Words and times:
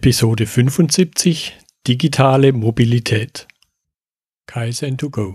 Episode 0.00 0.46
75 0.46 1.56
Digitale 1.88 2.52
Mobilität. 2.52 3.48
Kaizen2Go. 4.48 5.34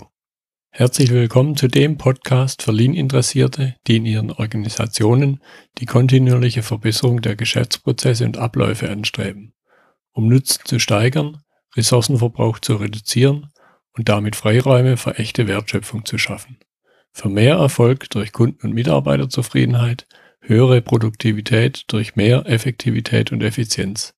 Herzlich 0.69 1.09
willkommen 1.09 1.57
zu 1.57 1.67
dem 1.67 1.97
Podcast 1.97 2.63
für 2.63 2.71
Lean-Interessierte, 2.71 3.75
die 3.87 3.97
in 3.97 4.05
ihren 4.05 4.31
Organisationen 4.31 5.41
die 5.79 5.85
kontinuierliche 5.85 6.63
Verbesserung 6.63 7.21
der 7.21 7.35
Geschäftsprozesse 7.35 8.23
und 8.23 8.37
Abläufe 8.37 8.89
anstreben, 8.89 9.53
um 10.13 10.29
Nutzen 10.29 10.61
zu 10.63 10.79
steigern, 10.79 11.43
Ressourcenverbrauch 11.75 12.59
zu 12.59 12.75
reduzieren 12.75 13.49
und 13.97 14.07
damit 14.07 14.37
Freiräume 14.37 14.95
für 14.95 15.17
echte 15.17 15.49
Wertschöpfung 15.49 16.05
zu 16.05 16.17
schaffen. 16.17 16.57
Für 17.11 17.27
mehr 17.27 17.55
Erfolg 17.55 18.09
durch 18.11 18.31
Kunden- 18.31 18.65
und 18.65 18.73
Mitarbeiterzufriedenheit 18.73 20.07
höhere 20.39 20.81
Produktivität 20.81 21.83
durch 21.87 22.15
mehr 22.15 22.45
Effektivität 22.45 23.33
und 23.33 23.43
Effizienz 23.43 24.13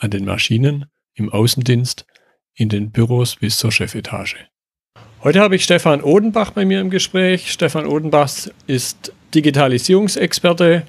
an 0.00 0.10
den 0.10 0.24
Maschinen, 0.24 0.86
im 1.14 1.30
Außendienst, 1.30 2.06
in 2.54 2.68
den 2.68 2.90
Büros 2.90 3.36
bis 3.36 3.58
zur 3.58 3.70
Chefetage. 3.70 4.36
Heute 5.22 5.40
habe 5.40 5.54
ich 5.54 5.64
Stefan 5.64 6.02
Odenbach 6.02 6.50
bei 6.50 6.64
mir 6.64 6.80
im 6.80 6.90
Gespräch. 6.90 7.52
Stefan 7.52 7.86
Odenbach 7.86 8.30
ist 8.66 9.12
Digitalisierungsexperte 9.34 10.82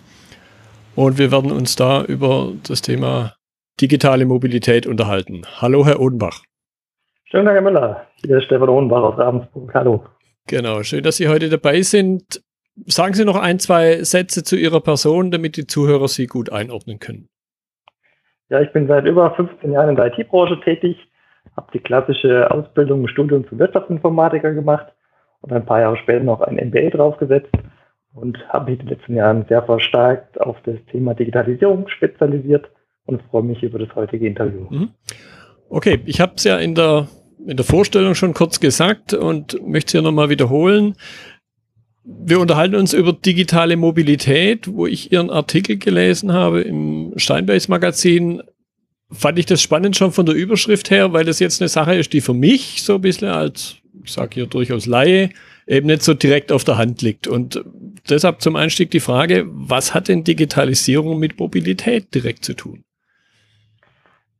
und 0.95 1.17
wir 1.17 1.31
werden 1.31 1.51
uns 1.51 1.75
da 1.75 2.03
über 2.03 2.53
das 2.67 2.81
Thema 2.81 3.35
digitale 3.79 4.25
Mobilität 4.25 4.87
unterhalten. 4.87 5.41
Hallo, 5.59 5.85
Herr 5.85 5.99
Odenbach. 5.99 6.43
Schönen 7.25 7.45
Dank, 7.45 7.55
Herr 7.55 7.61
Müller. 7.61 8.07
Hier 8.25 8.37
ist 8.37 8.45
Stefan 8.45 8.69
Odenbach 8.69 9.01
aus 9.01 9.17
Ravensburg. 9.17 9.73
Hallo. 9.73 10.05
Genau, 10.47 10.83
schön, 10.83 11.03
dass 11.03 11.17
Sie 11.17 11.27
heute 11.27 11.49
dabei 11.49 11.81
sind. 11.81 12.41
Sagen 12.85 13.13
Sie 13.13 13.25
noch 13.25 13.35
ein, 13.35 13.59
zwei 13.59 14.03
Sätze 14.03 14.43
zu 14.43 14.55
Ihrer 14.55 14.81
Person, 14.81 15.31
damit 15.31 15.57
die 15.57 15.67
Zuhörer 15.67 16.07
Sie 16.07 16.27
gut 16.27 16.51
einordnen 16.51 16.99
können. 16.99 17.27
Ja, 18.51 18.59
ich 18.59 18.73
bin 18.73 18.85
seit 18.85 19.05
über 19.05 19.33
15 19.33 19.71
Jahren 19.71 19.91
in 19.91 19.95
der 19.95 20.07
IT-Branche 20.07 20.59
tätig, 20.59 20.97
habe 21.55 21.71
die 21.73 21.79
klassische 21.79 22.51
Ausbildung 22.51 22.99
im 22.99 23.07
Studium 23.07 23.47
zum 23.47 23.59
Wirtschaftsinformatiker 23.59 24.53
gemacht 24.53 24.87
und 25.39 25.53
ein 25.53 25.65
paar 25.65 25.79
Jahre 25.79 25.95
später 25.95 26.21
noch 26.21 26.41
ein 26.41 26.57
MBA 26.57 26.89
draufgesetzt 26.89 27.49
und 28.13 28.37
habe 28.49 28.71
mich 28.71 28.81
in 28.81 28.87
den 28.87 28.97
letzten 28.97 29.15
Jahren 29.15 29.45
sehr 29.47 29.63
verstärkt 29.63 30.41
auf 30.41 30.57
das 30.65 30.75
Thema 30.91 31.13
Digitalisierung 31.13 31.87
spezialisiert 31.87 32.69
und 33.05 33.21
freue 33.31 33.43
mich 33.43 33.63
über 33.63 33.79
das 33.79 33.95
heutige 33.95 34.27
Interview. 34.27 34.67
Mhm. 34.69 34.89
Okay, 35.69 36.01
ich 36.05 36.19
habe 36.19 36.33
es 36.35 36.43
ja 36.43 36.57
in 36.57 36.75
der, 36.75 37.07
in 37.47 37.55
der 37.55 37.65
Vorstellung 37.65 38.15
schon 38.15 38.33
kurz 38.33 38.59
gesagt 38.59 39.13
und 39.13 39.65
möchte 39.65 39.87
es 39.87 39.91
hier 39.93 40.01
nochmal 40.01 40.29
wiederholen 40.29 40.95
wir 42.03 42.39
unterhalten 42.39 42.75
uns 42.75 42.93
über 42.93 43.13
digitale 43.13 43.77
Mobilität, 43.77 44.67
wo 44.71 44.87
ich 44.87 45.11
Ihren 45.11 45.29
Artikel 45.29 45.77
gelesen 45.77 46.33
habe 46.33 46.61
im 46.61 47.13
Steinbeis 47.17 47.67
Magazin. 47.67 48.41
Fand 49.11 49.37
ich 49.37 49.45
das 49.45 49.61
spannend 49.61 49.95
schon 49.95 50.11
von 50.11 50.25
der 50.25 50.35
Überschrift 50.35 50.89
her, 50.89 51.13
weil 51.13 51.25
das 51.25 51.39
jetzt 51.39 51.61
eine 51.61 51.67
Sache 51.67 51.95
ist, 51.95 52.13
die 52.13 52.21
für 52.21 52.33
mich 52.33 52.83
so 52.83 52.95
ein 52.95 53.01
bisschen 53.01 53.27
als, 53.27 53.77
ich 54.03 54.11
sage 54.11 54.29
hier 54.33 54.45
durchaus 54.47 54.85
Laie, 54.85 55.29
eben 55.67 55.87
nicht 55.87 56.01
so 56.01 56.13
direkt 56.13 56.51
auf 56.51 56.63
der 56.63 56.77
Hand 56.77 57.01
liegt. 57.01 57.27
Und 57.27 57.63
deshalb 58.09 58.41
zum 58.41 58.55
Einstieg 58.55 58.89
die 58.91 58.99
Frage, 58.99 59.45
was 59.47 59.93
hat 59.93 60.07
denn 60.07 60.23
Digitalisierung 60.23 61.19
mit 61.19 61.39
Mobilität 61.39 62.15
direkt 62.15 62.45
zu 62.45 62.53
tun? 62.53 62.83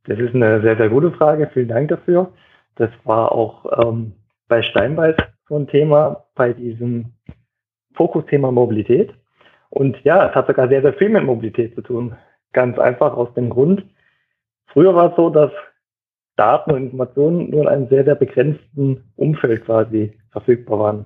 Das 0.06 0.18
ist 0.18 0.34
eine 0.34 0.62
sehr, 0.62 0.78
sehr 0.78 0.90
gute 0.90 1.12
Frage. 1.12 1.50
Vielen 1.54 1.68
Dank 1.68 1.90
dafür. 1.90 2.32
Das 2.76 2.90
war 3.04 3.32
auch 3.32 3.86
ähm, 3.86 4.14
bei 4.48 4.64
Steinbeis 4.64 5.16
so 5.48 5.58
ein 5.58 5.68
Thema, 5.68 6.26
bei 6.34 6.54
diesem 6.54 7.14
Fokusthema 7.94 8.52
Mobilität. 8.52 9.14
Und 9.70 9.98
ja, 10.04 10.30
es 10.30 10.36
hat 10.36 10.48
sogar 10.48 10.68
sehr, 10.68 10.82
sehr 10.82 10.94
viel 10.94 11.10
mit 11.10 11.24
Mobilität 11.24 11.76
zu 11.76 11.82
tun. 11.82 12.16
Ganz 12.54 12.78
einfach 12.78 13.16
aus 13.16 13.34
dem 13.34 13.50
Grund, 13.50 13.86
früher 14.68 14.94
war 14.94 15.12
es 15.12 15.16
so, 15.16 15.30
dass 15.30 15.52
Daten 16.36 16.72
und 16.72 16.84
Informationen 16.84 17.50
nur 17.50 17.62
in 17.62 17.68
einem 17.68 17.88
sehr, 17.88 18.04
sehr 18.04 18.16
begrenzten 18.16 19.04
Umfeld 19.16 19.66
quasi 19.66 20.14
verfügbar 20.32 20.80
waren. 20.80 21.06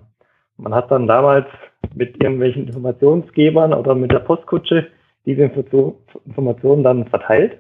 Man 0.58 0.73
hat 0.73 0.89
dann 0.89 1.08
damals 1.08 1.45
mit 1.93 2.21
irgendwelchen 2.23 2.67
Informationsgebern 2.67 3.73
oder 3.73 3.95
mit 3.95 4.11
der 4.11 4.20
Postkutsche 4.20 4.88
diese 5.26 5.43
Informationen 5.43 6.83
dann 6.83 7.08
verteilt. 7.08 7.58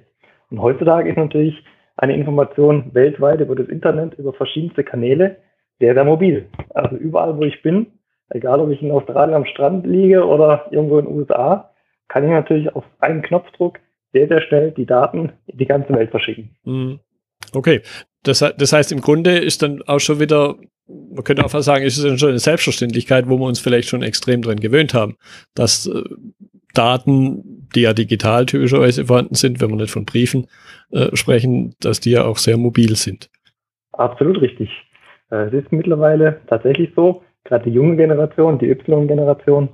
Und 0.49 0.61
heutzutage 0.61 1.09
ist 1.09 1.17
natürlich 1.17 1.63
eine 1.97 2.15
Information 2.15 2.93
weltweit 2.93 3.41
über 3.41 3.55
das 3.55 3.67
Internet, 3.67 4.13
über 4.15 4.33
verschiedenste 4.33 4.83
Kanäle 4.83 5.37
sehr, 5.79 5.93
sehr 5.93 6.05
mobil. 6.05 6.47
Also 6.73 6.95
überall, 6.95 7.37
wo 7.37 7.43
ich 7.43 7.61
bin, 7.61 7.87
egal 8.29 8.59
ob 8.59 8.71
ich 8.71 8.81
in 8.81 8.91
Australien 8.91 9.35
am 9.35 9.45
Strand 9.45 9.85
liege 9.85 10.25
oder 10.25 10.65
irgendwo 10.71 10.99
in 10.99 11.05
den 11.05 11.15
USA, 11.15 11.71
kann 12.07 12.23
ich 12.23 12.29
natürlich 12.29 12.75
auf 12.75 12.83
einen 12.99 13.21
Knopfdruck 13.21 13.79
sehr, 14.13 14.27
sehr 14.27 14.41
schnell 14.41 14.71
die 14.71 14.85
Daten 14.85 15.33
in 15.47 15.57
die 15.57 15.65
ganze 15.65 15.93
Welt 15.93 16.11
verschicken. 16.11 16.55
Mhm. 16.63 16.99
Okay, 17.53 17.81
das, 18.23 18.39
das 18.39 18.73
heißt 18.73 18.91
im 18.91 19.01
Grunde 19.01 19.37
ist 19.37 19.61
dann 19.61 19.81
auch 19.83 19.99
schon 19.99 20.19
wieder, 20.19 20.55
man 20.87 21.23
könnte 21.23 21.43
auch 21.43 21.51
fast 21.51 21.65
sagen, 21.65 21.83
ist 21.83 21.97
es 21.97 22.03
dann 22.03 22.17
schon 22.17 22.29
eine 22.29 22.39
Selbstverständlichkeit, 22.39 23.27
wo 23.27 23.37
wir 23.37 23.45
uns 23.45 23.59
vielleicht 23.59 23.89
schon 23.89 24.01
extrem 24.01 24.41
dran 24.41 24.59
gewöhnt 24.59 24.93
haben, 24.93 25.17
dass 25.53 25.87
äh, 25.87 26.03
Daten, 26.73 27.67
die 27.75 27.81
ja 27.81 27.93
digital 27.93 28.45
typischerweise 28.45 29.05
vorhanden 29.05 29.35
sind, 29.35 29.61
wenn 29.61 29.69
wir 29.69 29.77
nicht 29.77 29.91
von 29.91 30.05
Briefen 30.05 30.47
äh, 30.91 31.15
sprechen, 31.15 31.75
dass 31.79 31.99
die 31.99 32.11
ja 32.11 32.25
auch 32.25 32.37
sehr 32.37 32.57
mobil 32.57 32.95
sind. 32.95 33.29
Absolut 33.93 34.41
richtig. 34.41 34.69
Äh, 35.31 35.47
es 35.47 35.53
ist 35.53 35.71
mittlerweile 35.71 36.41
tatsächlich 36.47 36.91
so, 36.95 37.23
gerade 37.45 37.69
die 37.69 37.75
junge 37.75 37.95
Generation, 37.95 38.59
die 38.59 38.69
Y-Generation, 38.69 39.69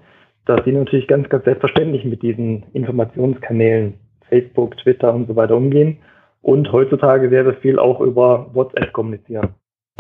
dass 0.46 0.64
sie 0.66 0.72
natürlich 0.72 1.08
ganz, 1.08 1.28
ganz 1.30 1.46
selbstverständlich 1.46 2.06
mit 2.06 2.22
diesen 2.22 2.64
Informationskanälen, 2.74 3.96
Facebook, 4.30 4.78
Twitter 4.78 5.14
und 5.14 5.28
so 5.28 5.36
weiter 5.36 5.56
umgehen 5.56 5.98
und 6.42 6.72
heutzutage 6.72 7.30
sehr, 7.30 7.44
sehr 7.44 7.56
viel 7.56 7.80
auch 7.80 8.02
über 8.02 8.50
WhatsApp 8.54 8.94
kommunizieren. 8.94 9.50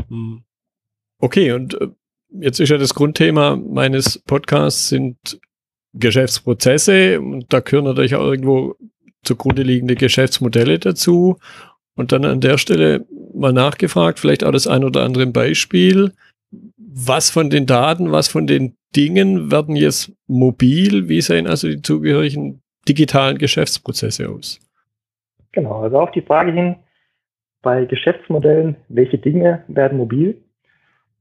Hm. 0.08 0.44
Okay, 1.20 1.52
und 1.52 1.80
äh, 1.80 1.88
jetzt 2.32 2.60
ist 2.60 2.70
ja 2.70 2.78
das 2.78 2.94
Grundthema 2.94 3.56
meines 3.56 4.20
Podcasts 4.20 4.90
sind 4.90 5.40
Geschäftsprozesse 5.94 7.20
und 7.20 7.52
da 7.54 7.60
gehören 7.60 7.86
natürlich 7.86 8.16
auch 8.16 8.24
irgendwo 8.24 8.76
zugrunde 9.24 9.64
liegende 9.64 9.96
Geschäftsmodelle 9.96 10.80
dazu. 10.80 11.38
Und 11.96 12.14
dann 12.14 12.26
an 12.26 12.40
der 12.40 12.58
Stelle 12.58 13.06
mal 13.34 13.54
nachgefragt, 13.54 14.20
vielleicht 14.20 14.44
auch 14.44 14.52
das 14.52 14.66
ein 14.66 14.84
oder 14.84 15.04
andere 15.04 15.28
Beispiel 15.28 16.14
was 16.78 17.30
von 17.30 17.50
den 17.50 17.66
Daten, 17.66 18.12
was 18.12 18.28
von 18.28 18.48
den 18.48 18.76
Dingen 18.96 19.52
werden 19.52 19.76
jetzt 19.76 20.12
mobil? 20.28 21.08
Wie 21.08 21.22
sehen 21.22 21.48
also 21.48 21.68
die 21.68 21.82
zugehörigen 21.82 22.62
digitalen 22.88 23.38
Geschäftsprozesse 23.38 24.30
aus? 24.30 24.60
Genau, 25.54 25.82
also 25.82 26.00
auf 26.00 26.12
die 26.12 26.22
Frage 26.22 26.52
hin, 26.52 26.76
bei 27.62 27.86
Geschäftsmodellen, 27.86 28.76
welche 28.90 29.18
Dinge 29.18 29.64
werden 29.68 29.98
mobil, 29.98 30.42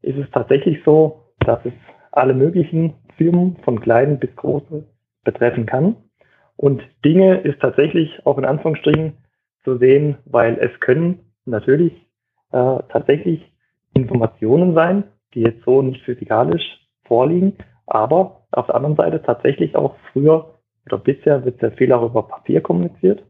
ist 0.02 0.16
es 0.16 0.30
tatsächlich 0.32 0.78
so, 0.84 1.20
dass 1.40 1.64
es 1.64 1.72
alle 2.12 2.34
möglichen 2.34 2.94
Firmen 3.16 3.56
von 3.64 3.80
kleinen 3.80 4.18
bis 4.18 4.34
großen 4.36 4.86
betreffen 5.24 5.66
kann. 5.66 5.96
Und 6.56 6.82
Dinge 7.04 7.40
ist 7.40 7.60
tatsächlich 7.60 8.24
auch 8.24 8.38
in 8.38 8.44
Anführungsstrichen 8.44 9.14
zu 9.64 9.78
sehen, 9.78 10.18
weil 10.24 10.58
es 10.58 10.78
können 10.80 11.20
natürlich 11.44 11.92
äh, 12.52 12.78
tatsächlich 12.90 13.42
Informationen 13.94 14.74
sein, 14.74 15.04
die 15.34 15.40
jetzt 15.42 15.64
so 15.64 15.82
nicht 15.82 16.02
physikalisch 16.02 16.80
vorliegen, 17.04 17.56
aber 17.86 18.42
auf 18.52 18.66
der 18.66 18.74
anderen 18.74 18.96
Seite 18.96 19.22
tatsächlich 19.22 19.76
auch 19.76 19.96
früher 20.12 20.54
oder 20.86 20.98
bisher 20.98 21.44
wird 21.44 21.60
sehr 21.60 21.72
viel 21.72 21.92
auch 21.92 22.04
über 22.04 22.22
Papier 22.22 22.60
kommuniziert. 22.60 23.22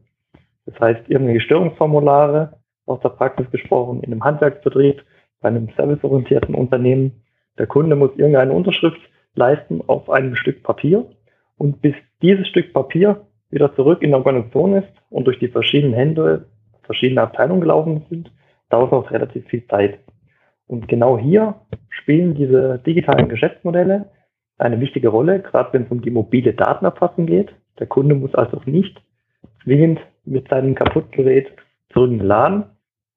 Das 0.65 0.79
heißt, 0.79 1.09
irgendwelche 1.09 1.41
Störungsformulare 1.41 2.53
aus 2.85 2.99
der 3.01 3.09
Praxis 3.09 3.49
gesprochen, 3.51 4.01
in 4.01 4.11
einem 4.11 4.23
Handwerksbetrieb, 4.23 5.03
bei 5.41 5.49
einem 5.49 5.69
serviceorientierten 5.75 6.55
Unternehmen. 6.55 7.23
Der 7.57 7.67
Kunde 7.67 7.95
muss 7.95 8.11
irgendeine 8.15 8.53
Unterschrift 8.53 8.99
leisten 9.35 9.81
auf 9.87 10.09
einem 10.09 10.35
Stück 10.35 10.63
Papier. 10.63 11.05
Und 11.57 11.81
bis 11.81 11.95
dieses 12.21 12.47
Stück 12.47 12.73
Papier 12.73 13.25
wieder 13.49 13.75
zurück 13.75 14.01
in 14.01 14.11
der 14.11 14.19
Organisation 14.19 14.75
ist 14.75 14.89
und 15.09 15.25
durch 15.25 15.39
die 15.39 15.47
verschiedenen 15.47 15.93
Hände, 15.93 16.45
verschiedene 16.83 17.21
Abteilungen 17.21 17.61
gelaufen 17.61 18.05
sind, 18.09 18.31
dauert 18.69 18.93
auch 18.93 19.11
relativ 19.11 19.45
viel 19.47 19.65
Zeit. 19.67 19.99
Und 20.71 20.87
genau 20.87 21.17
hier 21.17 21.55
spielen 21.89 22.33
diese 22.33 22.79
digitalen 22.79 23.27
Geschäftsmodelle 23.27 24.09
eine 24.57 24.79
wichtige 24.79 25.09
Rolle, 25.09 25.41
gerade 25.41 25.73
wenn 25.73 25.83
es 25.83 25.91
um 25.91 26.01
die 26.01 26.11
mobile 26.11 26.53
Datenerfassung 26.53 27.25
geht. 27.25 27.53
Der 27.79 27.87
Kunde 27.87 28.15
muss 28.15 28.33
also 28.35 28.61
nicht 28.65 29.01
zwingend 29.63 29.99
mit 30.23 30.47
seinem 30.47 30.73
Kaputtgerät 30.75 31.51
zurück 31.91 32.11
in 32.11 32.19
den 32.19 32.27
Laden, 32.27 32.63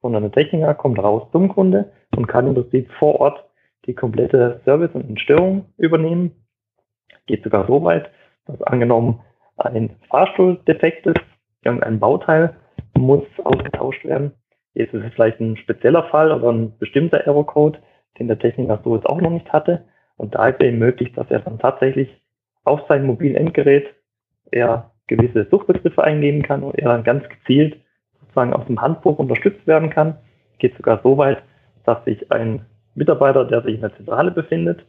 sondern 0.02 0.24
der 0.24 0.32
Techniker 0.32 0.74
kommt 0.74 0.98
raus 0.98 1.28
zum 1.30 1.48
Kunde 1.48 1.92
und 2.16 2.26
kann 2.26 2.48
im 2.48 2.54
Prinzip 2.54 2.90
vor 2.98 3.20
Ort 3.20 3.44
die 3.86 3.94
komplette 3.94 4.60
Service 4.64 4.90
und 4.92 5.08
Entstörung 5.08 5.66
übernehmen. 5.76 6.32
Geht 7.26 7.44
sogar 7.44 7.68
so 7.68 7.84
weit, 7.84 8.10
dass 8.46 8.60
angenommen 8.62 9.20
ein 9.58 9.94
Fahrstuhl 10.10 10.58
defekt 10.66 11.06
ist, 11.06 11.20
irgendein 11.62 12.00
Bauteil 12.00 12.56
muss 12.98 13.22
ausgetauscht 13.44 14.04
werden, 14.04 14.32
Jetzt 14.74 14.92
ist 14.92 15.04
es 15.04 15.14
vielleicht 15.14 15.40
ein 15.40 15.56
spezieller 15.56 16.04
Fall 16.04 16.32
oder 16.32 16.50
ein 16.50 16.76
bestimmter 16.78 17.18
Error-Code, 17.18 17.78
den 18.18 18.28
der 18.28 18.38
Techniker 18.38 18.80
so 18.84 18.96
jetzt 18.96 19.06
auch 19.06 19.20
noch 19.20 19.30
nicht 19.30 19.52
hatte. 19.52 19.84
Und 20.16 20.34
da 20.34 20.48
ist 20.48 20.60
eben 20.62 20.78
möglich, 20.78 21.12
dass 21.12 21.30
er 21.30 21.40
dann 21.40 21.58
tatsächlich 21.58 22.08
auf 22.64 22.80
sein 22.88 23.06
mobilen 23.06 23.36
Endgerät 23.36 23.86
er 24.50 24.92
gewisse 25.06 25.46
Suchbegriffe 25.50 26.02
eingeben 26.02 26.42
kann 26.42 26.62
und 26.62 26.78
er 26.78 26.88
dann 26.88 27.04
ganz 27.04 27.24
gezielt 27.28 27.76
sozusagen 28.20 28.52
aus 28.52 28.66
dem 28.66 28.80
Handbuch 28.80 29.18
unterstützt 29.18 29.66
werden 29.66 29.90
kann. 29.90 30.16
Geht 30.58 30.76
sogar 30.76 31.00
so 31.02 31.18
weit, 31.18 31.42
dass 31.84 32.04
sich 32.04 32.30
ein 32.32 32.64
Mitarbeiter, 32.94 33.44
der 33.44 33.62
sich 33.62 33.74
in 33.74 33.80
der 33.80 33.94
Zentrale 33.96 34.30
befindet, 34.30 34.84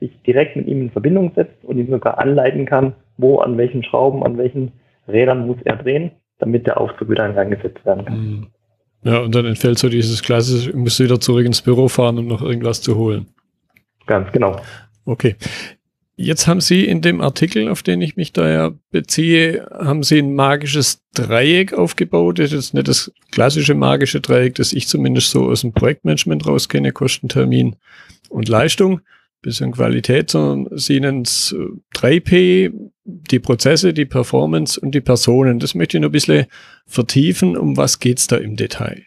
sich 0.00 0.20
direkt 0.22 0.56
mit 0.56 0.66
ihm 0.66 0.82
in 0.82 0.90
Verbindung 0.90 1.32
setzt 1.34 1.64
und 1.64 1.78
ihm 1.78 1.90
sogar 1.90 2.18
anleiten 2.18 2.66
kann, 2.66 2.94
wo, 3.18 3.38
an 3.38 3.56
welchen 3.56 3.84
Schrauben, 3.84 4.24
an 4.24 4.36
welchen 4.36 4.72
Rädern 5.06 5.46
muss 5.46 5.58
er 5.64 5.76
drehen, 5.76 6.10
damit 6.38 6.66
der 6.66 6.80
Aufzug 6.80 7.10
wieder 7.10 7.26
in 7.26 7.34
Gang 7.34 7.50
gesetzt 7.50 7.84
werden 7.84 8.04
kann. 8.04 8.46
Ja, 9.04 9.18
und 9.18 9.34
dann 9.34 9.46
entfällt 9.46 9.78
so 9.78 9.88
dieses 9.88 10.22
klassische, 10.22 10.76
musst 10.76 10.98
du 10.98 11.04
wieder 11.04 11.20
zurück 11.20 11.44
ins 11.44 11.60
Büro 11.60 11.88
fahren, 11.88 12.18
um 12.18 12.26
noch 12.28 12.42
irgendwas 12.42 12.80
zu 12.80 12.96
holen. 12.96 13.26
Ganz 14.06 14.30
genau. 14.32 14.60
Okay. 15.04 15.36
Jetzt 16.14 16.46
haben 16.46 16.60
Sie 16.60 16.84
in 16.84 17.00
dem 17.00 17.20
Artikel, 17.20 17.68
auf 17.68 17.82
den 17.82 18.00
ich 18.00 18.16
mich 18.16 18.32
da 18.32 18.48
ja 18.48 18.70
beziehe, 18.90 19.66
haben 19.72 20.02
Sie 20.02 20.18
ein 20.18 20.34
magisches 20.34 21.02
Dreieck 21.14 21.72
aufgebaut. 21.72 22.38
Das 22.38 22.52
ist 22.52 22.74
nicht 22.74 22.86
das 22.86 23.10
klassische 23.32 23.74
magische 23.74 24.20
Dreieck, 24.20 24.54
das 24.56 24.72
ich 24.72 24.86
zumindest 24.86 25.30
so 25.30 25.46
aus 25.46 25.62
dem 25.62 25.72
Projektmanagement 25.72 26.46
rauskenne, 26.46 26.92
Kosten, 26.92 27.28
Termin 27.28 27.76
und 28.28 28.48
Leistung, 28.48 29.00
bisschen 29.42 29.72
Qualität, 29.72 30.30
sondern 30.30 30.76
Sie 30.76 31.00
nennen 31.00 31.22
es 31.22 31.54
3P, 31.94 32.72
die 33.04 33.38
Prozesse, 33.40 33.92
die 33.92 34.06
Performance 34.06 34.80
und 34.80 34.94
die 34.94 35.00
Personen. 35.00 35.58
Das 35.58 35.74
möchte 35.74 35.96
ich 35.96 36.00
noch 36.00 36.08
ein 36.08 36.12
bisschen 36.12 36.46
vertiefen. 36.86 37.56
Um 37.56 37.76
was 37.76 37.98
geht's 37.98 38.26
da 38.26 38.36
im 38.36 38.56
Detail? 38.56 39.02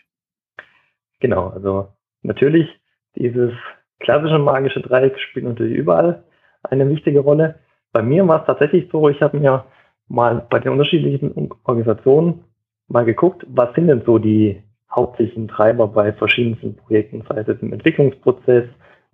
Genau, 1.19 1.47
also 1.47 1.87
natürlich 2.21 2.67
dieses 3.15 3.53
klassische 3.99 4.37
magische 4.37 4.81
Dreieck 4.81 5.17
spielt 5.19 5.45
natürlich 5.45 5.77
überall 5.77 6.23
eine 6.63 6.89
wichtige 6.89 7.19
Rolle. 7.19 7.59
Bei 7.91 8.01
mir 8.01 8.27
war 8.27 8.41
es 8.41 8.47
tatsächlich 8.47 8.89
so, 8.91 9.07
ich 9.09 9.21
habe 9.21 9.39
mir 9.39 9.65
mal 10.07 10.45
bei 10.49 10.59
den 10.59 10.73
unterschiedlichen 10.73 11.49
Organisationen 11.63 12.43
mal 12.88 13.05
geguckt, 13.05 13.45
was 13.47 13.73
sind 13.73 13.88
denn 13.88 14.03
so 14.05 14.19
die 14.19 14.61
hauptsächlichen 14.91 15.47
Treiber 15.47 15.88
bei 15.88 16.13
verschiedensten 16.13 16.75
Projekten, 16.75 17.23
sei 17.27 17.39
es 17.39 17.61
im 17.61 17.73
Entwicklungsprozess 17.73 18.65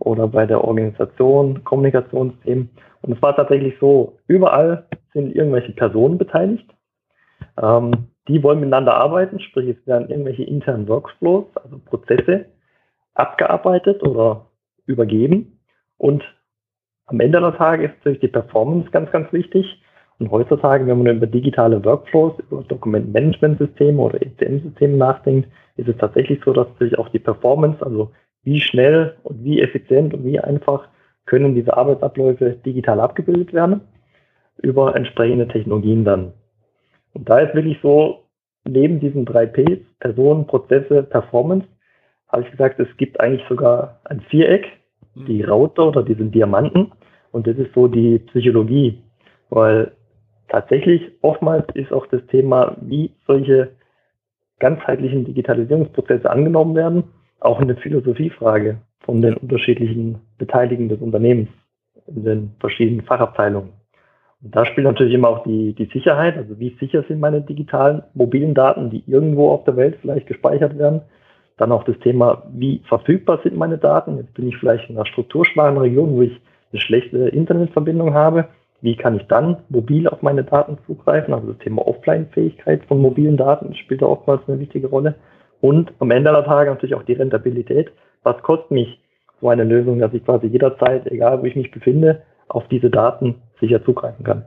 oder 0.02 0.28
bei 0.28 0.46
der 0.46 0.64
Organisation, 0.64 1.64
Kommunikationsthemen. 1.64 2.70
Und 3.02 3.14
es 3.16 3.22
war 3.22 3.36
tatsächlich 3.36 3.76
so, 3.80 4.18
überall 4.28 4.88
sind 5.14 5.36
irgendwelche 5.36 5.74
Personen 5.74 6.18
beteiligt. 6.18 6.68
Ähm, 7.62 8.08
die 8.28 8.42
wollen 8.44 8.60
miteinander 8.60 8.96
arbeiten, 8.96 9.40
sprich 9.40 9.70
es 9.70 9.88
werden 9.88 10.10
irgendwelche 10.10 10.44
internen 10.44 10.88
Workflows, 10.88 11.46
also 11.56 11.80
Prozesse, 11.86 12.46
abgearbeitet 13.14 14.02
oder 14.04 14.48
übergeben. 14.86 15.60
Und 15.98 16.24
am 17.06 17.20
Ende 17.20 17.40
der 17.40 17.56
Tage 17.58 17.86
ist 17.86 17.94
natürlich 17.98 18.22
die 18.22 18.28
Performance 18.28 18.90
ganz, 18.92 19.12
ganz 19.12 19.32
wichtig. 19.34 19.82
Und 20.18 20.32
heutzutage, 20.32 20.86
wenn 20.88 21.04
man 21.04 21.18
über 21.18 21.28
digitale 21.28 21.84
Workflows, 21.84 22.40
über 22.40 22.64
Dokumentmanagementsysteme 22.64 24.02
oder 24.02 24.22
ECM-Systeme 24.22 24.98
nachdenkt, 24.98 25.50
ist 25.78 25.90
es 25.90 25.98
tatsächlich 25.98 26.40
so, 26.46 26.54
dass 26.54 26.68
natürlich 26.70 26.98
auch 26.98 27.10
die 27.10 27.20
Performance, 27.20 27.84
also 27.84 28.12
wie 28.44 28.60
schnell 28.60 29.16
und 29.24 29.44
wie 29.44 29.62
effizient 29.62 30.14
und 30.14 30.26
wie 30.26 30.40
einfach 30.40 30.88
können 31.26 31.56
diese 31.56 31.76
Arbeitsabläufe 31.78 32.58
digital 32.66 33.00
abgebildet 33.00 33.54
werden 33.54 33.82
über 34.62 34.96
entsprechende 34.96 35.48
Technologien 35.48 36.04
dann. 36.04 36.34
Und 37.14 37.30
da 37.30 37.40
ist 37.40 37.56
wirklich 37.56 37.78
so, 37.82 38.26
neben 38.66 39.00
diesen 39.00 39.26
drei 39.26 39.46
Ps, 39.46 39.80
Personen, 40.00 40.46
Prozesse, 40.48 41.04
Performance, 41.04 41.68
habe 42.30 42.44
ich 42.44 42.52
gesagt, 42.52 42.80
es 42.80 42.88
gibt 42.98 43.20
eigentlich 43.20 43.48
sogar 43.50 44.00
ein 44.06 44.22
Viereck, 44.22 44.68
mhm. 45.16 45.26
die 45.26 45.44
Raute 45.44 45.84
oder 45.84 46.04
diesen 46.04 46.32
Diamanten. 46.32 46.92
Und 47.32 47.48
das 47.48 47.58
ist 47.58 47.74
so 47.74 47.88
die 47.88 48.20
Psychologie, 48.20 49.02
weil 49.50 49.92
tatsächlich 50.50 51.12
oftmals 51.22 51.66
ist 51.74 51.92
auch 51.92 52.06
das 52.08 52.26
Thema, 52.28 52.76
wie 52.82 53.12
solche 53.26 53.72
ganzheitlichen 54.60 55.26
Digitalisierungsprozesse 55.26 56.30
angenommen 56.30 56.76
werden, 56.76 57.04
auch 57.42 57.60
eine 57.60 57.76
Philosophiefrage 57.76 58.78
von 59.02 59.22
den 59.22 59.36
unterschiedlichen 59.36 60.22
Beteiligten 60.38 60.90
des 60.90 61.02
Unternehmens 61.02 61.50
in 62.08 62.24
den 62.24 62.52
verschiedenen 62.60 63.02
Fachabteilungen. 63.02 63.72
Und 64.44 64.56
da 64.56 64.66
spielt 64.66 64.86
natürlich 64.86 65.14
immer 65.14 65.30
auch 65.30 65.44
die, 65.44 65.74
die 65.74 65.90
Sicherheit, 65.94 66.38
also 66.38 66.60
wie 66.60 66.76
sicher 66.80 67.04
sind 67.08 67.20
meine 67.20 67.42
digitalen 67.42 68.04
mobilen 68.14 68.54
Daten, 68.54 68.90
die 68.90 69.04
irgendwo 69.06 69.50
auf 69.50 69.64
der 69.66 69.76
Welt 69.76 69.98
vielleicht 70.02 70.28
gespeichert 70.28 70.78
werden. 70.78 71.02
Dann 71.58 71.72
auch 71.72 71.84
das 71.84 71.98
Thema, 72.00 72.44
wie 72.54 72.82
verfügbar 72.88 73.40
sind 73.44 73.56
meine 73.56 73.78
Daten. 73.78 74.18
Jetzt 74.18 74.34
bin 74.34 74.48
ich 74.48 74.58
vielleicht 74.58 74.90
in 74.90 74.96
einer 74.96 75.06
strukturschwachen 75.06 75.78
Region, 75.78 76.16
wo 76.16 76.22
ich 76.24 76.40
eine 76.72 76.82
schlechte 76.82 77.18
Internetverbindung 77.18 78.14
habe. 78.14 78.48
Wie 78.82 78.96
kann 78.96 79.16
ich 79.16 79.28
dann 79.28 79.58
mobil 79.70 80.08
auf 80.08 80.24
meine 80.24 80.44
Daten 80.44 80.80
zugreifen? 80.88 81.36
Also 81.36 81.52
das 81.52 81.60
Thema 81.60 81.88
Offline-Fähigkeit 81.88 82.84
von 82.86 83.00
mobilen 83.00 83.38
Daten 83.38 83.76
spielt 83.76 84.02
da 84.02 84.08
oftmals 84.08 84.42
eine 84.48 84.60
wichtige 84.60 84.88
Rolle. 84.88 85.16
Und 85.62 85.94
am 86.00 86.12
Ende 86.12 86.32
der 86.32 86.44
Tage 86.44 86.70
natürlich 86.72 86.96
auch 86.96 87.04
die 87.04 87.14
Rentabilität. 87.14 87.92
Was 88.24 88.42
kostet 88.42 88.72
mich 88.72 89.00
so 89.40 89.50
eine 89.50 89.64
Lösung, 89.64 90.00
dass 90.00 90.14
ich 90.14 90.26
quasi 90.26 90.48
jederzeit, 90.48 91.08
egal 91.08 91.42
wo 91.42 91.46
ich 91.46 91.56
mich 91.56 91.72
befinde, 91.72 92.24
auf 92.48 92.68
diese 92.68 92.90
Daten 92.90 93.42
sicher 93.60 93.84
zugreifen 93.84 94.26
kann? 94.26 94.46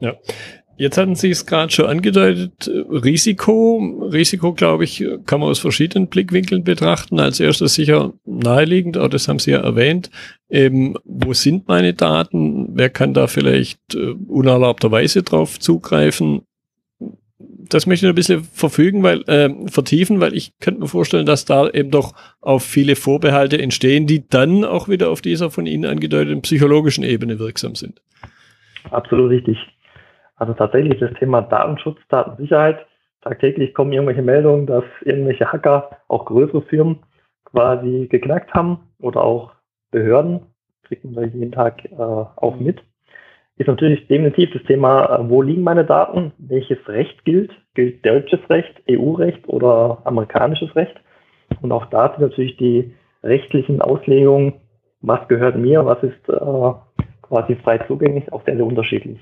Ja. 0.00 0.14
Jetzt 0.76 0.96
hatten 0.96 1.14
Sie 1.14 1.28
es 1.28 1.44
gerade 1.44 1.70
schon 1.70 1.84
angedeutet, 1.84 2.66
Risiko. 2.66 4.08
Risiko, 4.10 4.54
glaube 4.54 4.84
ich, 4.84 5.04
kann 5.26 5.40
man 5.40 5.50
aus 5.50 5.58
verschiedenen 5.58 6.08
Blickwinkeln 6.08 6.64
betrachten. 6.64 7.20
Als 7.20 7.38
erstes 7.38 7.74
sicher 7.74 8.14
naheliegend, 8.24 8.96
auch 8.96 9.08
das 9.08 9.28
haben 9.28 9.38
Sie 9.38 9.50
ja 9.50 9.60
erwähnt. 9.60 10.08
Eben, 10.48 10.94
wo 11.04 11.34
sind 11.34 11.68
meine 11.68 11.92
Daten? 11.92 12.70
Wer 12.72 12.88
kann 12.88 13.12
da 13.12 13.26
vielleicht 13.26 13.94
äh, 13.94 14.14
unerlaubterweise 14.26 15.22
drauf 15.22 15.60
zugreifen? 15.60 16.46
Das 17.70 17.86
möchte 17.86 18.06
ich 18.06 18.10
ein 18.10 18.14
bisschen 18.14 18.44
verfügen, 18.44 19.02
weil, 19.02 19.22
äh, 19.28 19.48
vertiefen, 19.68 20.20
weil 20.20 20.34
ich 20.34 20.58
könnte 20.60 20.80
mir 20.80 20.88
vorstellen, 20.88 21.26
dass 21.26 21.44
da 21.44 21.68
eben 21.68 21.90
doch 21.90 22.12
auf 22.40 22.62
viele 22.62 22.96
Vorbehalte 22.96 23.60
entstehen, 23.60 24.06
die 24.06 24.28
dann 24.28 24.64
auch 24.64 24.88
wieder 24.88 25.10
auf 25.10 25.20
dieser 25.20 25.50
von 25.50 25.66
Ihnen 25.66 25.86
angedeuteten 25.86 26.42
psychologischen 26.42 27.04
Ebene 27.04 27.38
wirksam 27.38 27.74
sind. 27.74 28.02
Absolut 28.90 29.30
richtig. 29.30 29.58
Also 30.36 30.54
tatsächlich 30.54 30.98
das 30.98 31.12
Thema 31.18 31.42
Datenschutz, 31.42 31.98
Datensicherheit. 32.08 32.86
Tagtäglich 33.22 33.74
kommen 33.74 33.92
irgendwelche 33.92 34.22
Meldungen, 34.22 34.66
dass 34.66 34.84
irgendwelche 35.04 35.52
Hacker, 35.52 35.98
auch 36.08 36.24
größere 36.24 36.62
Firmen, 36.62 37.00
quasi 37.44 38.08
geknackt 38.10 38.54
haben 38.54 38.80
oder 38.98 39.22
auch 39.22 39.52
Behörden, 39.90 40.40
kriegen 40.84 41.14
wir 41.14 41.26
jeden 41.26 41.52
Tag 41.52 41.84
äh, 41.84 41.94
auch 41.96 42.56
mit 42.58 42.80
ist 43.60 43.66
natürlich 43.66 44.06
definitiv 44.08 44.50
das 44.52 44.62
Thema, 44.62 45.04
äh, 45.04 45.28
wo 45.28 45.42
liegen 45.42 45.62
meine 45.62 45.84
Daten, 45.84 46.32
welches 46.38 46.78
Recht 46.88 47.24
gilt, 47.26 47.52
gilt 47.74 48.04
deutsches 48.06 48.40
Recht, 48.48 48.82
EU-Recht 48.90 49.46
oder 49.48 49.98
amerikanisches 50.04 50.74
Recht. 50.74 50.96
Und 51.60 51.70
auch 51.70 51.84
da 51.86 52.08
sind 52.10 52.22
natürlich 52.22 52.56
die 52.56 52.94
rechtlichen 53.22 53.82
Auslegungen, 53.82 54.54
was 55.02 55.28
gehört 55.28 55.56
mir, 55.56 55.84
was 55.84 56.02
ist 56.02 56.28
äh, 56.28 56.72
quasi 57.20 57.54
frei 57.56 57.78
zugänglich, 57.86 58.32
auch 58.32 58.42
sehr, 58.46 58.56
sehr 58.56 58.64
unterschiedlich. 58.64 59.18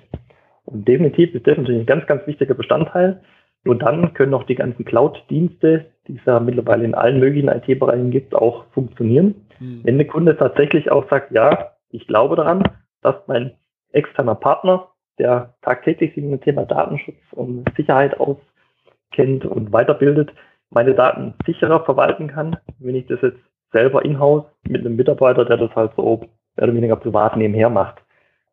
Und 0.64 0.86
definitiv 0.86 1.34
ist 1.34 1.46
das 1.46 1.58
natürlich 1.58 1.80
ein 1.80 1.86
ganz, 1.86 2.06
ganz 2.06 2.24
wichtiger 2.28 2.54
Bestandteil. 2.54 3.20
Nur 3.64 3.74
dann 3.74 4.14
können 4.14 4.34
auch 4.34 4.44
die 4.44 4.54
ganzen 4.54 4.84
Cloud-Dienste, 4.84 5.86
die 6.06 6.14
es 6.16 6.24
ja 6.26 6.38
mittlerweile 6.38 6.84
in 6.84 6.94
allen 6.94 7.18
möglichen 7.18 7.48
IT-Bereichen 7.48 8.12
gibt, 8.12 8.36
auch 8.36 8.66
funktionieren. 8.72 9.34
Hm. 9.58 9.80
Wenn 9.82 9.98
der 9.98 10.06
Kunde 10.06 10.36
tatsächlich 10.36 10.92
auch 10.92 11.10
sagt, 11.10 11.32
ja, 11.32 11.72
ich 11.90 12.06
glaube 12.06 12.36
daran, 12.36 12.62
dass 13.02 13.16
mein 13.26 13.54
externer 13.92 14.34
Partner, 14.34 14.88
der 15.18 15.54
tagtäglich 15.62 16.14
sich 16.14 16.22
mit 16.22 16.40
dem 16.40 16.44
Thema 16.44 16.64
Datenschutz 16.64 17.18
und 17.32 17.68
Sicherheit 17.76 18.18
auskennt 18.18 19.44
und 19.44 19.72
weiterbildet, 19.72 20.30
meine 20.70 20.94
Daten 20.94 21.34
sicherer 21.46 21.84
verwalten 21.84 22.28
kann, 22.28 22.56
wenn 22.78 22.94
ich 22.94 23.06
das 23.06 23.20
jetzt 23.22 23.40
selber 23.72 24.04
in-house 24.04 24.44
mit 24.66 24.80
einem 24.80 24.96
Mitarbeiter, 24.96 25.44
der 25.44 25.56
das 25.56 25.74
halt 25.74 25.92
so 25.96 26.28
mehr 26.56 26.64
oder 26.64 26.74
weniger 26.74 26.96
privat 26.96 27.36
nebenher 27.36 27.70
macht, 27.70 28.02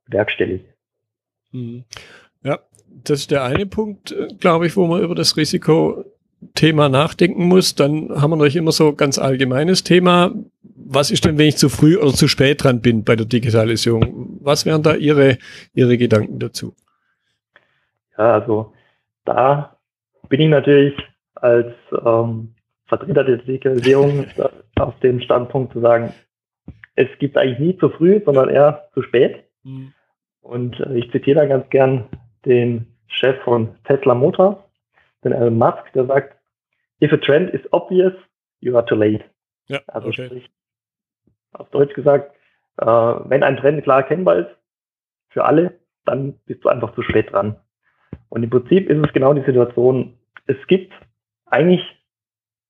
werkstellig. 0.08 0.63
Mhm. 1.51 1.84
Ja, 2.44 2.60
das 2.89 3.22
ist 3.22 3.32
der 3.32 3.44
eine 3.44 3.65
Punkt, 3.65 4.12
äh, 4.12 4.27
glaube 4.39 4.68
ich, 4.68 4.75
wo 4.75 4.86
man 4.88 5.01
über 5.01 5.15
das 5.15 5.38
Risikothema 5.38 6.89
nachdenken 6.89 7.46
muss. 7.46 7.75
Dann 7.75 8.10
haben 8.22 8.32
wir 8.32 8.38
natürlich 8.38 8.56
immer 8.58 8.72
so 8.72 8.94
ganz 8.94 9.18
allgemeines 9.18 9.84
Thema 9.84 10.32
was 10.75 11.10
ist 11.10 11.25
denn, 11.25 11.38
wenn 11.38 11.48
ich 11.48 11.58
zu 11.58 11.70
früh 11.70 11.98
oder 11.98 12.12
zu 12.12 12.27
spät 12.27 12.63
dran 12.63 12.82
bin 12.82 13.03
bei 13.03 13.15
der 13.15 13.25
Digitalisierung? 13.25 14.39
Was 14.41 14.65
wären 14.65 14.84
da 14.84 14.96
Ihre, 14.96 15.38
Ihre 15.74 15.98
Gedanken 15.98 16.39
dazu? 16.39 16.75
Ja, 18.17 18.34
also 18.34 18.74
da 19.24 19.77
bin 20.29 20.41
ich 20.41 20.50
natürlich 20.50 20.96
als 21.36 21.74
ähm, 22.05 22.53
Vertreter 22.88 23.24
der 23.24 23.38
Digitalisierung 23.38 24.27
auf 24.79 25.00
dem 25.00 25.22
Standpunkt 25.22 25.74
zu 25.74 25.79
sagen, 25.79 26.13
es 26.96 27.08
gibt 27.20 27.38
eigentlich 27.38 27.60
nie 27.60 27.77
zu 27.77 27.89
früh, 27.89 28.22
sondern 28.24 28.50
eher 28.50 28.89
zu 28.94 29.01
spät. 29.01 29.44
Mhm. 29.63 29.94
Und 30.41 30.79
äh, 30.79 30.98
ich 30.98 31.12
zitiere 31.12 31.39
da 31.39 31.46
ganz 31.46 31.70
gern 31.70 32.08
den 32.46 32.88
Chef 33.08 33.41
von 33.44 33.75
Tesla 33.86 34.13
Motors, 34.13 34.58
den 35.24 35.32
Elon 35.32 35.58
Musk, 35.58 35.91
der 35.94 36.05
sagt, 36.05 36.38
if 37.01 37.12
a 37.12 37.17
trend 37.17 37.53
is 37.53 37.62
obvious, 37.72 38.13
you 38.60 38.75
are 38.75 38.86
too 38.86 38.96
late. 38.96 39.24
Ja, 39.67 39.79
also 39.88 40.10
okay. 40.10 40.27
sprich, 40.27 40.50
auf 41.59 41.69
Deutsch 41.69 41.93
gesagt, 41.93 42.35
äh, 42.77 42.85
wenn 42.85 43.43
ein 43.43 43.57
Trend 43.57 43.83
klar 43.83 44.00
erkennbar 44.00 44.38
ist 44.38 44.50
für 45.29 45.45
alle, 45.45 45.79
dann 46.05 46.35
bist 46.45 46.63
du 46.63 46.69
einfach 46.69 46.93
zu 46.95 47.01
spät 47.01 47.31
dran. 47.31 47.57
Und 48.29 48.43
im 48.43 48.50
Prinzip 48.50 48.89
ist 48.89 49.05
es 49.05 49.13
genau 49.13 49.33
die 49.33 49.45
Situation, 49.45 50.17
es 50.47 50.57
gibt 50.67 50.93
eigentlich 51.45 51.81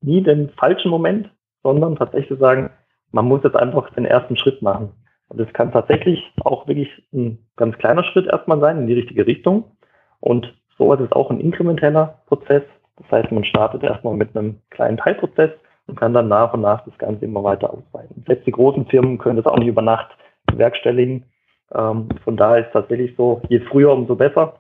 nie 0.01 0.21
den 0.21 0.49
falschen 0.51 0.89
Moment, 0.89 1.29
sondern 1.63 1.95
tatsächlich 1.95 2.29
zu 2.29 2.37
sagen, 2.37 2.69
man 3.11 3.25
muss 3.25 3.43
jetzt 3.43 3.55
einfach 3.55 3.89
den 3.93 4.05
ersten 4.05 4.37
Schritt 4.37 4.61
machen. 4.61 4.91
Und 5.27 5.39
es 5.39 5.51
kann 5.53 5.71
tatsächlich 5.71 6.23
auch 6.41 6.67
wirklich 6.67 6.89
ein 7.13 7.39
ganz 7.55 7.77
kleiner 7.77 8.03
Schritt 8.03 8.27
erstmal 8.27 8.59
sein 8.59 8.79
in 8.79 8.87
die 8.87 8.93
richtige 8.93 9.25
Richtung. 9.25 9.71
Und 10.19 10.53
sowas 10.77 10.99
ist 10.99 11.13
auch 11.13 11.31
ein 11.31 11.39
inkrementeller 11.39 12.21
Prozess. 12.27 12.63
Das 12.97 13.11
heißt, 13.11 13.31
man 13.31 13.43
startet 13.43 13.83
erstmal 13.83 14.15
mit 14.15 14.35
einem 14.35 14.61
kleinen 14.69 14.97
Teilprozess 14.97 15.51
und 15.87 15.99
kann 15.99 16.13
dann 16.13 16.27
nach 16.27 16.53
und 16.53 16.61
nach 16.61 16.83
das 16.85 16.97
Ganze 16.97 17.25
immer 17.25 17.43
weiter 17.43 17.71
ausweiten. 17.71 18.23
Selbst 18.25 18.47
die 18.47 18.51
großen 18.51 18.85
Firmen 18.87 19.17
können 19.17 19.37
das 19.37 19.45
auch 19.45 19.57
nicht 19.57 19.67
über 19.67 19.81
Nacht 19.81 20.09
bewerkstelligen. 20.45 21.25
Ähm, 21.73 22.09
von 22.23 22.37
daher 22.37 22.59
ist 22.59 22.67
es 22.67 22.73
tatsächlich 22.73 23.15
so, 23.15 23.41
je 23.49 23.59
früher, 23.59 23.91
umso 23.91 24.15
besser. 24.15 24.55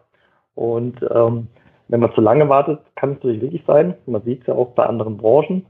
Und 0.55 0.99
ähm, 1.13 1.47
wenn 1.87 1.99
man 1.99 2.13
zu 2.13 2.21
lange 2.21 2.49
wartet, 2.49 2.79
kann 2.95 3.11
es 3.11 3.15
natürlich 3.17 3.41
wirklich 3.41 3.63
sein, 3.67 3.95
man 4.05 4.23
sieht 4.23 4.41
es 4.41 4.47
ja 4.47 4.55
auch 4.55 4.71
bei 4.71 4.85
anderen 4.85 5.17
Branchen, 5.17 5.65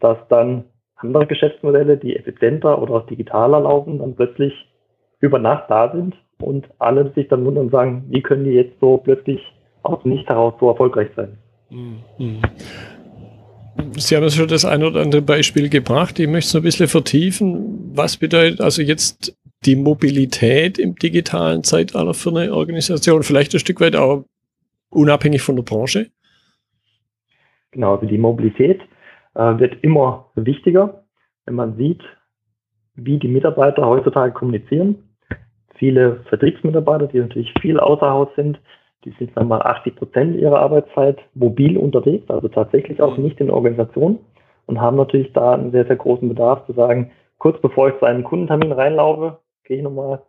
dass 0.00 0.18
dann 0.28 0.64
andere 0.96 1.26
Geschäftsmodelle, 1.26 1.96
die 1.96 2.16
effizienter 2.16 2.80
oder 2.80 3.00
digitaler 3.00 3.60
laufen, 3.60 3.98
dann 3.98 4.14
plötzlich 4.14 4.52
über 5.20 5.38
Nacht 5.38 5.64
da 5.68 5.90
sind 5.92 6.14
und 6.40 6.68
alle 6.78 7.10
sich 7.12 7.28
dann 7.28 7.44
wundern 7.44 7.66
und 7.66 7.72
sagen, 7.72 8.04
wie 8.08 8.22
können 8.22 8.44
die 8.44 8.52
jetzt 8.52 8.78
so 8.80 8.98
plötzlich 8.98 9.40
aus 9.82 10.02
dem 10.02 10.12
Nichts 10.12 10.28
heraus 10.28 10.54
so 10.60 10.68
erfolgreich 10.68 11.08
sein. 11.16 11.38
Mhm. 11.70 12.40
Sie 13.96 14.16
haben 14.16 14.28
schon 14.30 14.48
das 14.48 14.64
ein 14.64 14.82
oder 14.82 15.00
andere 15.00 15.22
Beispiel 15.22 15.68
gebracht. 15.68 16.18
Ich 16.18 16.28
möchte 16.28 16.48
es 16.48 16.54
noch 16.54 16.60
ein 16.60 16.64
bisschen 16.64 16.88
vertiefen. 16.88 17.90
Was 17.94 18.16
bedeutet 18.16 18.60
also 18.60 18.82
jetzt 18.82 19.36
die 19.64 19.76
Mobilität 19.76 20.78
im 20.78 20.94
digitalen 20.94 21.64
Zeitalter 21.64 22.14
für 22.14 22.30
eine 22.30 22.54
Organisation? 22.54 23.22
Vielleicht 23.22 23.54
ein 23.54 23.60
Stück 23.60 23.80
weit 23.80 23.96
auch 23.96 24.24
unabhängig 24.90 25.42
von 25.42 25.56
der 25.56 25.62
Branche? 25.62 26.10
Genau, 27.70 27.94
also 27.94 28.06
die 28.06 28.18
Mobilität 28.18 28.80
äh, 29.34 29.58
wird 29.58 29.82
immer 29.82 30.30
wichtiger, 30.34 31.04
wenn 31.44 31.54
man 31.54 31.76
sieht, 31.76 32.02
wie 32.94 33.18
die 33.18 33.28
Mitarbeiter 33.28 33.86
heutzutage 33.86 34.32
kommunizieren. 34.32 35.04
Viele 35.76 36.24
Vertriebsmitarbeiter, 36.28 37.06
die 37.06 37.18
natürlich 37.18 37.52
viel 37.60 37.78
außer 37.78 38.10
Haus 38.10 38.28
sind, 38.34 38.58
die 39.04 39.14
sind 39.18 39.36
dann 39.36 39.48
mal 39.48 39.62
80 39.62 39.96
Prozent 39.96 40.36
ihrer 40.36 40.60
Arbeitszeit 40.60 41.18
mobil 41.34 41.76
unterwegs, 41.76 42.28
also 42.30 42.48
tatsächlich 42.48 43.00
auch 43.00 43.16
nicht 43.16 43.40
in 43.40 43.46
der 43.46 43.56
Organisation 43.56 44.18
und 44.66 44.80
haben 44.80 44.96
natürlich 44.96 45.32
da 45.32 45.54
einen 45.54 45.70
sehr, 45.70 45.86
sehr 45.86 45.96
großen 45.96 46.28
Bedarf 46.28 46.66
zu 46.66 46.72
sagen, 46.72 47.10
kurz 47.38 47.60
bevor 47.60 47.88
ich 47.88 47.98
zu 47.98 48.04
einem 48.04 48.24
Kundentermin 48.24 48.72
reinlaufe, 48.72 49.38
gehe 49.64 49.78
ich 49.78 49.82
nochmal 49.82 50.22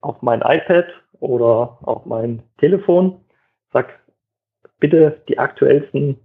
auf 0.00 0.20
mein 0.22 0.40
iPad 0.40 0.86
oder 1.20 1.78
auf 1.82 2.04
mein 2.04 2.42
Telefon, 2.58 3.20
sag 3.72 3.88
bitte 4.80 5.22
die 5.28 5.38
aktuellsten 5.38 6.18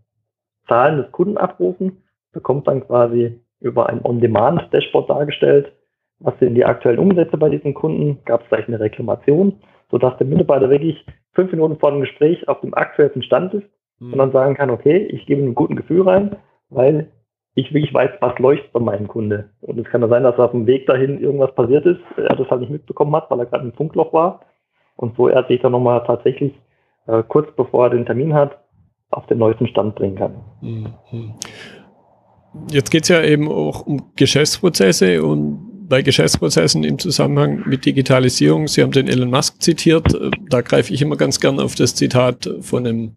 Zahlen 0.68 0.98
des 0.98 1.12
Kunden 1.12 1.38
abrufen, 1.38 2.04
bekommt 2.34 2.68
dann 2.68 2.86
quasi 2.86 3.40
über 3.60 3.88
ein 3.88 4.04
On-Demand-Dashboard 4.04 5.10
dargestellt, 5.10 5.72
was 6.20 6.38
sind 6.40 6.56
die 6.56 6.66
aktuellen 6.66 7.00
Umsätze 7.00 7.38
bei 7.38 7.50
diesen 7.50 7.74
Kunden, 7.74 8.24
gab 8.26 8.42
es 8.42 8.48
vielleicht 8.48 8.68
eine 8.68 8.80
Reklamation, 8.80 9.62
sodass 9.92 10.18
der 10.18 10.28
Mitarbeiter 10.28 10.70
wirklich 10.70 11.06
fünf 11.38 11.52
Minuten 11.52 11.78
vor 11.78 11.92
dem 11.92 12.02
Gespräch 12.02 12.48
auf 12.48 12.60
dem 12.62 12.74
aktuellsten 12.74 13.22
Stand 13.22 13.54
ist 13.54 13.68
mhm. 14.00 14.14
und 14.14 14.18
dann 14.18 14.32
sagen 14.32 14.56
kann, 14.56 14.72
okay, 14.72 14.98
ich 14.98 15.28
gebe 15.28 15.42
einen 15.42 15.54
guten 15.54 15.76
Gefühl 15.76 16.02
rein, 16.02 16.36
weil 16.70 17.12
ich 17.54 17.72
wirklich 17.74 17.94
weiß, 17.94 18.10
was 18.20 18.38
leuchtet 18.40 18.74
bei 18.74 18.80
meinem 18.80 19.08
Kunde. 19.08 19.50
Und 19.62 19.80
es 19.80 19.86
kann 19.86 20.02
ja 20.02 20.08
sein, 20.08 20.24
dass 20.24 20.40
auf 20.40 20.52
dem 20.52 20.66
Weg 20.66 20.88
dahin 20.88 21.22
irgendwas 21.22 21.54
passiert 21.54 21.86
ist, 21.86 22.00
er 22.18 22.36
das 22.36 22.50
halt 22.50 22.62
nicht 22.62 22.72
mitbekommen 22.72 23.16
hat, 23.16 23.30
weil 23.30 23.40
er 23.40 23.46
gerade 23.46 23.66
im 23.66 23.74
Funkloch 23.74 24.14
war. 24.14 24.42
Und 24.96 25.16
so 25.16 25.28
er 25.28 25.46
sich 25.46 25.62
dann 25.62 25.74
nochmal 25.74 26.04
tatsächlich 26.06 26.54
äh, 27.06 27.22
kurz 27.28 27.48
bevor 27.56 27.86
er 27.86 27.90
den 27.92 28.06
Termin 28.06 28.34
hat, 28.34 28.58
auf 29.12 29.26
den 29.28 29.38
neuesten 29.38 29.68
Stand 29.68 29.96
bringen 29.96 30.16
kann. 30.16 30.36
Mhm. 30.62 30.88
Jetzt 32.72 32.90
geht 32.90 33.04
es 33.04 33.10
ja 33.10 33.22
eben 33.22 33.48
auch 33.48 33.86
um 33.86 34.12
Geschäftsprozesse 34.16 35.24
und 35.24 35.67
bei 35.88 36.02
Geschäftsprozessen 36.02 36.84
im 36.84 37.00
Zusammenhang 37.00 37.64
mit 37.68 37.86
Digitalisierung, 37.86 38.68
Sie 38.68 38.82
haben 38.82 38.92
den 38.92 39.08
Elon 39.08 39.30
Musk 39.30 39.62
zitiert, 39.62 40.14
äh, 40.14 40.32
da 40.50 40.62
greife 40.62 40.94
ich 40.94 41.02
immer 41.02 41.18
ganz 41.18 41.40
gern 41.40 41.60
auf 41.60 41.76
das 41.76 41.96
Zitat 41.96 42.50
von 42.62 42.86
einem 42.86 43.16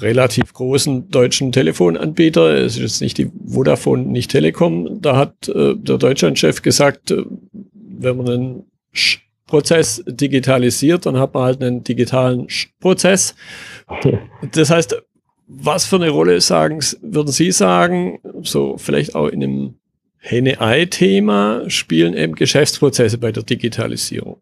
relativ 0.00 0.52
großen 0.52 1.10
deutschen 1.10 1.52
Telefonanbieter. 1.52 2.54
Es 2.54 2.76
ist 2.76 2.82
jetzt 2.82 3.00
nicht 3.02 3.18
die 3.18 3.30
Vodafone, 3.46 4.04
nicht 4.04 4.30
Telekom. 4.30 5.00
Da 5.00 5.16
hat 5.16 5.48
äh, 5.48 5.74
der 5.76 5.98
Deutschlandchef 5.98 6.62
gesagt, 6.62 7.10
äh, 7.10 7.24
wenn 7.72 8.16
man 8.16 8.28
einen 8.28 8.64
Prozess 9.46 10.02
digitalisiert, 10.06 11.06
dann 11.06 11.18
hat 11.18 11.34
man 11.34 11.42
halt 11.42 11.62
einen 11.62 11.84
digitalen 11.84 12.46
Prozess. 12.78 13.34
Das 14.52 14.70
heißt, 14.70 15.02
was 15.48 15.84
für 15.84 15.96
eine 15.96 16.10
Rolle 16.10 16.40
sagen, 16.40 16.78
würden 17.02 17.32
Sie 17.32 17.50
sagen, 17.50 18.20
so 18.42 18.78
vielleicht 18.78 19.16
auch 19.16 19.26
in 19.26 19.42
einem 19.42 19.79
Henne-Ei-Thema 20.20 21.68
spielen 21.68 22.14
eben 22.14 22.34
Geschäftsprozesse 22.34 23.18
bei 23.18 23.32
der 23.32 23.42
Digitalisierung? 23.42 24.40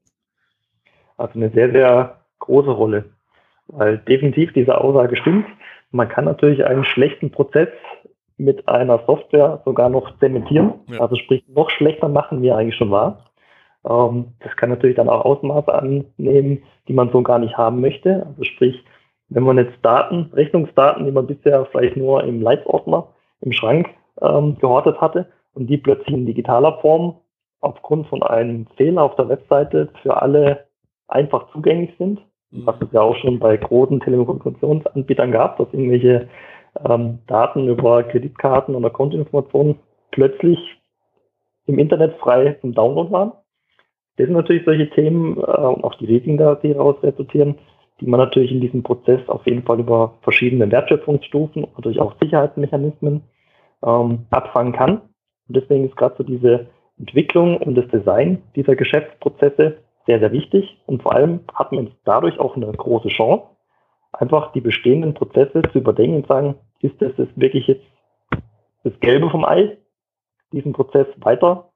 Also 1.16 1.34
eine 1.34 1.50
sehr, 1.50 1.70
sehr 1.70 2.16
große 2.40 2.70
Rolle, 2.70 3.04
weil 3.68 3.98
definitiv 3.98 4.52
diese 4.52 4.78
Aussage 4.78 5.16
stimmt. 5.16 5.46
Man 5.90 6.08
kann 6.08 6.24
natürlich 6.24 6.64
einen 6.64 6.84
schlechten 6.84 7.30
Prozess 7.30 7.68
mit 8.36 8.68
einer 8.68 9.02
Software 9.06 9.62
sogar 9.64 9.88
noch 9.88 10.18
zementieren, 10.18 10.74
ja. 10.88 11.00
also 11.00 11.16
sprich 11.16 11.44
noch 11.48 11.70
schlechter 11.70 12.08
machen, 12.08 12.42
wie 12.42 12.48
er 12.48 12.56
eigentlich 12.56 12.76
schon 12.76 12.90
war. 12.90 13.30
Ähm, 13.88 14.32
das 14.40 14.56
kann 14.56 14.70
natürlich 14.70 14.96
dann 14.96 15.08
auch 15.08 15.24
Ausmaße 15.24 15.72
annehmen, 15.72 16.62
die 16.88 16.92
man 16.92 17.10
so 17.10 17.22
gar 17.22 17.38
nicht 17.38 17.56
haben 17.56 17.80
möchte. 17.80 18.26
Also 18.26 18.44
sprich, 18.44 18.84
wenn 19.28 19.44
man 19.44 19.58
jetzt 19.58 19.74
Daten, 19.82 20.30
Rechnungsdaten, 20.32 21.04
die 21.04 21.12
man 21.12 21.26
bisher 21.26 21.66
vielleicht 21.66 21.96
nur 21.96 22.24
im 22.24 22.42
Leitsordner 22.42 23.08
im 23.40 23.52
Schrank 23.52 23.88
ähm, 24.20 24.56
gehortet 24.58 25.00
hatte 25.00 25.28
und 25.58 25.66
die 25.66 25.76
plötzlich 25.76 26.14
in 26.14 26.26
digitaler 26.26 26.78
Form 26.80 27.16
aufgrund 27.60 28.06
von 28.06 28.22
einem 28.22 28.66
Fehler 28.76 29.02
auf 29.02 29.16
der 29.16 29.28
Webseite 29.28 29.88
für 30.02 30.22
alle 30.22 30.66
einfach 31.08 31.50
zugänglich 31.52 31.90
sind, 31.98 32.20
mhm. 32.50 32.66
was 32.66 32.76
es 32.80 32.92
ja 32.92 33.00
auch 33.00 33.16
schon 33.16 33.40
bei 33.40 33.56
großen 33.56 34.00
Telekommunikationsanbietern 34.00 35.32
gab, 35.32 35.58
dass 35.58 35.66
irgendwelche 35.72 36.28
ähm, 36.88 37.18
Daten 37.26 37.68
über 37.68 38.04
Kreditkarten 38.04 38.74
oder 38.76 38.90
Kontoinformationen 38.90 39.76
plötzlich 40.12 40.58
im 41.66 41.78
Internet 41.78 42.16
frei 42.18 42.56
zum 42.60 42.72
Download 42.72 43.10
waren. 43.10 43.32
Das 44.16 44.26
sind 44.26 44.36
natürlich 44.36 44.64
solche 44.64 44.90
Themen 44.90 45.36
äh, 45.38 45.40
und 45.40 45.82
auch 45.82 45.94
die 45.96 46.06
Risiken, 46.06 46.38
die 46.62 46.74
daraus 46.74 47.02
resultieren, 47.02 47.56
die 48.00 48.06
man 48.06 48.20
natürlich 48.20 48.52
in 48.52 48.60
diesem 48.60 48.84
Prozess 48.84 49.28
auf 49.28 49.44
jeden 49.46 49.64
Fall 49.64 49.80
über 49.80 50.14
verschiedene 50.22 50.70
Wertschöpfungsstufen 50.70 51.64
und 51.64 51.84
durch 51.84 51.98
auch 51.98 52.14
Sicherheitsmechanismen 52.20 53.22
ähm, 53.84 54.26
abfangen 54.30 54.72
kann. 54.72 55.00
Und 55.48 55.56
deswegen 55.56 55.86
ist 55.86 55.96
gerade 55.96 56.14
so 56.18 56.24
diese 56.24 56.66
Entwicklung 56.98 57.56
und 57.58 57.74
das 57.74 57.88
Design 57.88 58.42
dieser 58.54 58.76
Geschäftsprozesse 58.76 59.78
sehr, 60.06 60.18
sehr 60.20 60.32
wichtig. 60.32 60.78
Und 60.86 61.02
vor 61.02 61.14
allem 61.14 61.40
hat 61.54 61.72
man 61.72 61.92
dadurch 62.04 62.38
auch 62.38 62.56
eine 62.56 62.70
große 62.70 63.08
Chance, 63.08 63.44
einfach 64.12 64.52
die 64.52 64.60
bestehenden 64.60 65.14
Prozesse 65.14 65.62
zu 65.72 65.78
überdenken 65.78 66.16
und 66.16 66.26
sagen, 66.26 66.56
ist 66.80 67.00
das 67.00 67.12
wirklich 67.36 67.66
jetzt 67.66 67.84
das 68.84 68.92
Gelbe 69.00 69.30
vom 69.30 69.44
Ei, 69.44 69.76
diesen 70.52 70.72
Prozess 70.72 71.06
weiter 71.20 71.70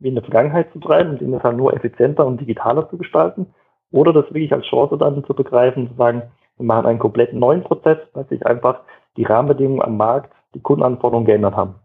wie 0.00 0.08
in 0.08 0.14
der 0.14 0.24
Vergangenheit 0.24 0.72
zu 0.72 0.80
treiben 0.80 1.10
und 1.10 1.22
ihn 1.22 1.42
halt 1.42 1.56
nur 1.56 1.74
effizienter 1.74 2.26
und 2.26 2.40
digitaler 2.40 2.88
zu 2.90 2.98
gestalten? 2.98 3.46
Oder 3.90 4.12
das 4.12 4.26
wirklich 4.26 4.52
als 4.52 4.66
Chance 4.66 4.98
dann 4.98 5.24
zu 5.24 5.34
begreifen, 5.34 5.88
zu 5.88 5.94
sagen, 5.94 6.22
wir 6.56 6.66
machen 6.66 6.86
einen 6.86 6.98
komplett 6.98 7.32
neuen 7.32 7.62
Prozess, 7.62 7.98
weil 8.12 8.26
sich 8.26 8.44
einfach 8.44 8.80
die 9.16 9.24
Rahmenbedingungen 9.24 9.82
am 9.82 9.96
Markt, 9.96 10.32
die 10.54 10.60
Kundenanforderungen 10.60 11.26
geändert 11.26 11.56
haben. 11.56 11.76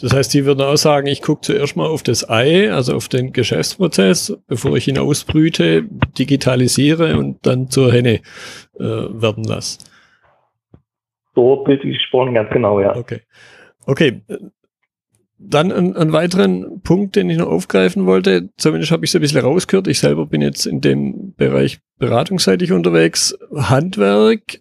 Das 0.00 0.12
heißt, 0.12 0.34
die 0.34 0.44
würden 0.44 0.60
auch 0.60 0.76
sagen, 0.76 1.06
ich 1.06 1.22
gucke 1.22 1.40
zuerst 1.40 1.74
mal 1.74 1.86
auf 1.86 2.02
das 2.02 2.28
Ei, 2.28 2.70
also 2.70 2.94
auf 2.94 3.08
den 3.08 3.32
Geschäftsprozess, 3.32 4.36
bevor 4.46 4.76
ich 4.76 4.86
ihn 4.86 4.98
ausbrüte, 4.98 5.84
digitalisiere 6.18 7.16
und 7.16 7.38
dann 7.46 7.70
zur 7.70 7.90
Henne 7.90 8.20
äh, 8.78 8.82
werden 8.82 9.44
lasse. 9.44 9.78
So 11.34 11.64
bildlich 11.64 11.98
gesprochen, 11.98 12.34
ganz 12.34 12.50
genau, 12.50 12.80
ja. 12.80 12.94
Okay. 12.94 13.20
Okay, 13.86 14.22
dann 15.40 15.72
einen, 15.72 15.96
einen 15.96 16.12
weiteren 16.12 16.82
Punkt, 16.82 17.16
den 17.16 17.30
ich 17.30 17.38
noch 17.38 17.48
aufgreifen 17.48 18.04
wollte, 18.04 18.50
zumindest 18.58 18.92
habe 18.92 19.04
ich 19.04 19.10
es 19.10 19.16
ein 19.16 19.22
bisschen 19.22 19.40
rausgehört. 19.40 19.88
Ich 19.88 20.00
selber 20.00 20.26
bin 20.26 20.42
jetzt 20.42 20.66
in 20.66 20.82
dem 20.82 21.34
Bereich 21.34 21.80
beratungsseitig 21.98 22.72
unterwegs. 22.72 23.36
Handwerk. 23.54 24.60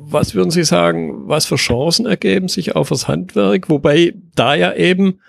Was 0.00 0.34
würden 0.34 0.50
Sie 0.50 0.64
sagen, 0.64 1.28
was 1.28 1.46
für 1.46 1.56
Chancen 1.56 2.06
ergeben 2.06 2.48
sich 2.48 2.76
auch 2.76 2.84
fürs 2.84 3.08
Handwerk? 3.08 3.68
Wobei 3.68 4.14
da 4.34 4.54
ja 4.54 4.72
eben, 4.74 5.20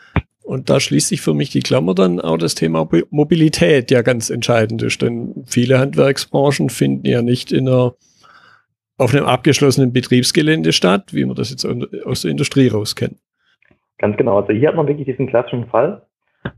und 0.44 0.70
da 0.70 0.80
schließt 0.80 1.08
sich 1.10 1.22
für 1.22 1.34
mich 1.34 1.50
die 1.50 1.62
Klammer 1.62 1.96
dann 1.96 2.22
auch 2.22 2.38
das 2.38 2.56
Thema 2.56 2.88
Mobilität 3.10 3.92
ja 3.92 4.02
ganz 4.02 4.30
entscheidend 4.30 4.82
ist, 4.82 5.02
denn 5.02 5.44
viele 5.46 5.80
Handwerksbranchen 5.80 6.70
finden 6.70 7.08
ja 7.08 7.22
nicht 7.22 7.52
in 7.52 7.68
einer, 7.68 7.96
auf 8.98 9.14
einem 9.14 9.26
abgeschlossenen 9.26 9.92
Betriebsgelände 9.92 10.72
statt, 10.72 11.14
wie 11.14 11.26
man 11.26 11.36
das 11.36 11.50
jetzt 11.50 11.66
aus 12.06 12.22
der 12.22 12.32
Industrie 12.32 12.68
raus 12.68 12.96
kennt. 12.96 13.18
Ganz 13.98 14.18
genau. 14.18 14.40
Also 14.40 14.54
hier 14.54 14.70
hat 14.70 14.76
man 14.76 14.88
wirklich 14.88 15.08
diesen 15.08 15.28
klassischen 15.28 15.68
Fall, 15.68 16.06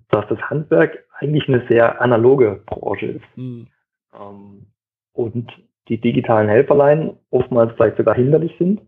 dass 0.10 0.28
das 0.30 0.40
Handwerk 0.42 1.06
eigentlich 1.20 1.48
eine 1.48 1.66
sehr 1.70 2.02
analoge 2.02 2.62
Branche 2.66 3.08
ist. 3.08 3.38
Mhm. 3.38 3.68
Ähm, 4.14 4.68
und 5.14 5.52
die 5.92 6.00
digitalen 6.00 6.48
Helferlein 6.48 7.18
oftmals 7.32 7.74
vielleicht 7.76 7.98
sogar 7.98 8.16
hinderlich 8.16 8.54
sind, 8.58 8.80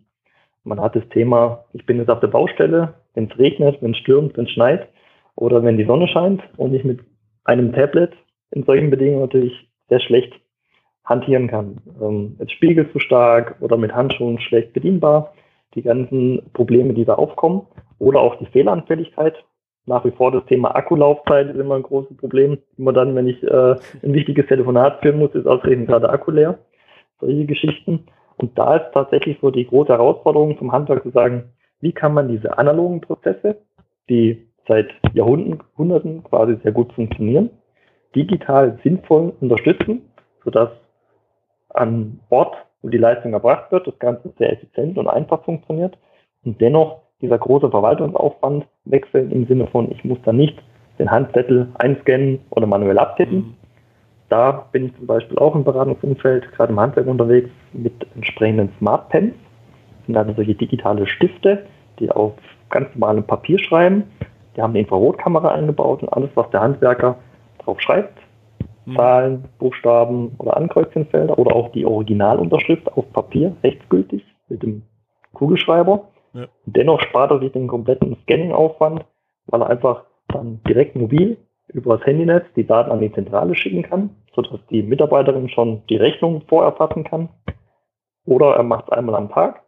Man 0.64 0.80
hat 0.80 0.96
das 0.96 1.08
Thema, 1.10 1.66
ich 1.74 1.86
bin 1.86 1.98
jetzt 1.98 2.10
auf 2.10 2.22
der 2.22 2.30
Baustelle, 2.30 2.94
wenn 3.14 3.30
es 3.30 3.38
regnet, 3.38 3.82
wenn 3.82 3.92
es 3.92 3.98
stürmt, 3.98 4.38
wenn 4.38 4.46
es 4.46 4.52
schneit 4.52 4.88
oder 5.36 5.62
wenn 5.62 5.78
die 5.78 5.84
Sonne 5.84 6.08
scheint 6.08 6.42
und 6.56 6.74
ich 6.74 6.86
mit 6.86 7.02
einem 7.44 7.74
Tablet 7.74 8.14
in 8.52 8.64
solchen 8.64 8.90
Bedingungen 8.90 9.20
natürlich 9.20 9.70
sehr 9.90 10.00
schlecht 10.00 10.34
hantieren 11.04 11.50
kann. 11.50 11.82
Ähm, 12.02 12.38
es 12.40 12.50
spiegelt 12.52 12.94
zu 12.94 13.00
stark 13.00 13.58
oder 13.60 13.76
mit 13.76 13.94
Handschuhen 13.94 14.40
schlecht 14.40 14.72
bedienbar. 14.72 15.34
Die 15.76 15.82
ganzen 15.82 16.42
Probleme, 16.54 16.94
die 16.94 17.04
da 17.04 17.16
aufkommen 17.16 17.64
oder 18.00 18.22
auch 18.22 18.38
die 18.38 18.46
Fehleranfälligkeit. 18.46 19.36
Nach 19.86 20.06
wie 20.06 20.12
vor 20.12 20.32
das 20.32 20.46
Thema 20.46 20.74
Akkulaufzeit 20.78 21.50
ist 21.50 21.60
immer 21.60 21.76
ein 21.76 21.84
großes 21.84 22.16
Problem. 22.16 22.60
Immer 22.78 22.94
dann, 22.94 23.16
wenn 23.16 23.28
ich 23.28 23.44
äh, 23.44 23.76
ein 24.02 24.14
wichtiges 24.14 24.48
Telefonat 24.48 25.02
führen 25.02 25.20
muss, 25.20 25.36
ist 25.36 25.46
ausgerechnet 25.46 25.90
gerade 25.90 26.10
Akku 26.10 26.32
leer. 26.32 26.60
Solche 27.24 27.46
Geschichten. 27.46 28.06
Und 28.38 28.58
da 28.58 28.78
ist 28.78 28.94
tatsächlich 28.94 29.38
so 29.42 29.52
die 29.52 29.66
große 29.66 29.94
Herausforderung 29.94 30.58
zum 30.58 30.72
Handwerk 30.72 31.04
zu 31.04 31.12
sagen, 31.12 31.54
wie 31.80 31.92
kann 31.92 32.14
man 32.14 32.28
diese 32.28 32.58
analogen 32.58 33.02
Prozesse, 33.02 33.58
die 34.10 34.48
seit 34.68 34.90
Jahrhunderten 35.14 36.24
quasi 36.24 36.58
sehr 36.64 36.72
gut 36.72 36.92
funktionieren, 36.94 37.50
digital 38.16 38.80
sinnvoll 38.84 39.34
unterstützen, 39.40 40.02
sodass 40.44 40.70
an 41.70 42.20
Ort, 42.30 42.56
wo 42.82 42.90
die 42.90 42.98
Leistung 42.98 43.34
erbracht 43.34 43.72
wird, 43.72 43.88
das 43.88 43.98
Ganze 44.00 44.34
sehr 44.38 44.52
effizient 44.52 44.98
und 44.98 45.08
einfach 45.08 45.44
funktioniert 45.44 45.98
und 46.44 46.60
dennoch 46.62 47.02
dieser 47.22 47.38
große 47.38 47.70
Verwaltungsaufwand 47.70 48.66
wechselt 48.86 49.32
im 49.32 49.48
Sinne 49.48 49.68
von, 49.68 49.92
ich 49.92 50.04
muss 50.04 50.20
da 50.26 50.34
nicht 50.34 50.62
den 51.00 51.10
Handzettel 51.10 51.70
einscannen 51.76 52.42
oder 52.50 52.68
manuell 52.68 53.00
abtippen. 53.00 53.56
Mhm. 54.34 54.38
Da 54.38 54.66
bin 54.72 54.86
ich 54.86 54.96
zum 54.96 55.08
Beispiel 55.08 55.38
auch 55.38 55.56
im 55.56 55.64
Beratungsumfeld, 55.64 56.52
gerade 56.54 56.74
im 56.74 56.80
Handwerk 56.80 57.08
unterwegs, 57.08 57.50
mit 57.74 57.94
entsprechenden 58.16 58.72
Smart 58.80 59.10
Pens. 59.10 59.34
Das 60.00 60.08
sind 60.08 60.18
also 60.18 60.34
solche 60.34 60.56
digitale 60.56 61.08
Stifte, 61.08 61.66
die 62.00 62.12
auf 62.12 62.34
ganz 62.70 62.88
normalem 62.96 63.24
Papier 63.24 63.60
schreiben. 63.60 64.04
Die 64.56 64.62
haben 64.62 64.72
eine 64.72 64.80
Infrarotkamera 64.80 65.50
eingebaut 65.50 66.02
und 66.02 66.10
alles, 66.10 66.30
was 66.36 66.50
der 66.52 66.62
Handwerker 66.62 67.18
drauf 67.60 67.80
schreibt, 67.80 68.20
hm. 68.86 68.96
Zahlen, 68.96 69.46
Buchstaben 69.60 70.36
oder 70.38 70.58
Ankreuzchenfelder 70.58 71.40
oder 71.40 71.56
auch 71.56 71.72
die 71.72 71.86
Originalunterschrift 71.86 72.92
auf 72.92 73.12
Papier, 73.14 73.56
rechtsgültig 73.64 74.24
mit 74.50 74.64
dem 74.64 74.84
Kugelschreiber. 75.34 76.10
Ja. 76.34 76.48
Dennoch 76.66 77.02
spart 77.02 77.32
er 77.32 77.40
sich 77.40 77.52
den 77.52 77.68
kompletten 77.68 78.18
Scanning-Aufwand, 78.24 79.06
weil 79.48 79.62
er 79.62 79.70
einfach 79.70 80.04
dann 80.28 80.60
direkt 80.68 80.96
mobil 80.96 81.38
über 81.68 81.98
das 81.98 82.06
Handynetz 82.06 82.46
die 82.56 82.66
Daten 82.66 82.92
an 82.92 83.00
die 83.00 83.12
Zentrale 83.12 83.56
schicken 83.56 83.84
kann, 83.84 84.10
sodass 84.36 84.60
die 84.70 84.84
Mitarbeiterin 84.84 85.50
schon 85.50 85.84
die 85.90 85.98
Rechnung 85.98 86.44
vorerfassen 86.48 87.04
kann. 87.04 87.30
Oder 88.26 88.56
er 88.56 88.64
macht 88.64 88.86
es 88.88 88.98
einmal 88.98 89.16
am 89.16 89.30
Tag, 89.30 89.64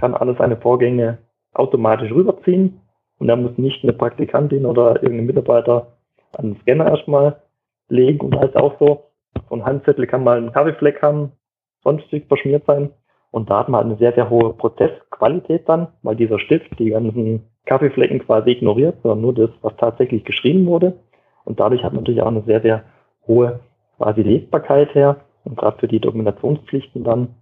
kann 0.00 0.14
alle 0.14 0.36
seine 0.36 0.56
Vorgänge 0.56 1.18
automatisch 1.52 2.12
rüberziehen 2.12 2.80
und 3.18 3.28
er 3.28 3.36
muss 3.36 3.58
nicht 3.58 3.82
eine 3.82 3.92
Praktikantin 3.92 4.64
oder 4.64 5.02
irgendeinen 5.02 5.26
Mitarbeiter 5.26 5.98
an 6.36 6.52
den 6.52 6.60
Scanner 6.60 6.88
erstmal 6.88 7.42
legen. 7.88 8.20
Und 8.20 8.34
da 8.34 8.42
ist 8.42 8.56
auch 8.56 8.78
so, 8.78 9.04
so 9.48 9.54
ein 9.54 9.64
Handzettel 9.64 10.06
kann 10.06 10.24
mal 10.24 10.38
einen 10.38 10.52
Kaffeefleck 10.52 11.02
haben, 11.02 11.32
sonstig 11.82 12.26
verschmiert 12.28 12.64
sein. 12.66 12.90
Und 13.30 13.50
da 13.50 13.60
hat 13.60 13.68
man 13.68 13.84
eine 13.84 13.96
sehr, 13.96 14.12
sehr 14.14 14.30
hohe 14.30 14.54
Prozessqualität 14.54 15.68
dann, 15.68 15.88
weil 16.02 16.16
dieser 16.16 16.38
Stift 16.38 16.78
die 16.78 16.90
ganzen 16.90 17.44
Kaffeeflecken 17.66 18.20
quasi 18.20 18.50
ignoriert, 18.50 18.96
sondern 19.02 19.20
nur 19.20 19.34
das, 19.34 19.50
was 19.60 19.76
tatsächlich 19.76 20.24
geschrieben 20.24 20.66
wurde. 20.66 20.98
Und 21.44 21.60
dadurch 21.60 21.82
hat 21.82 21.92
man 21.92 22.02
natürlich 22.04 22.22
auch 22.22 22.28
eine 22.28 22.42
sehr, 22.42 22.62
sehr 22.62 22.84
hohe 23.26 23.60
quasi 23.98 24.22
Lesbarkeit 24.22 24.94
her. 24.94 25.16
Und 25.44 25.56
gerade 25.58 25.78
für 25.78 25.88
die 25.88 26.00
Dokumentationspflichten 26.00 27.04
dann, 27.04 27.34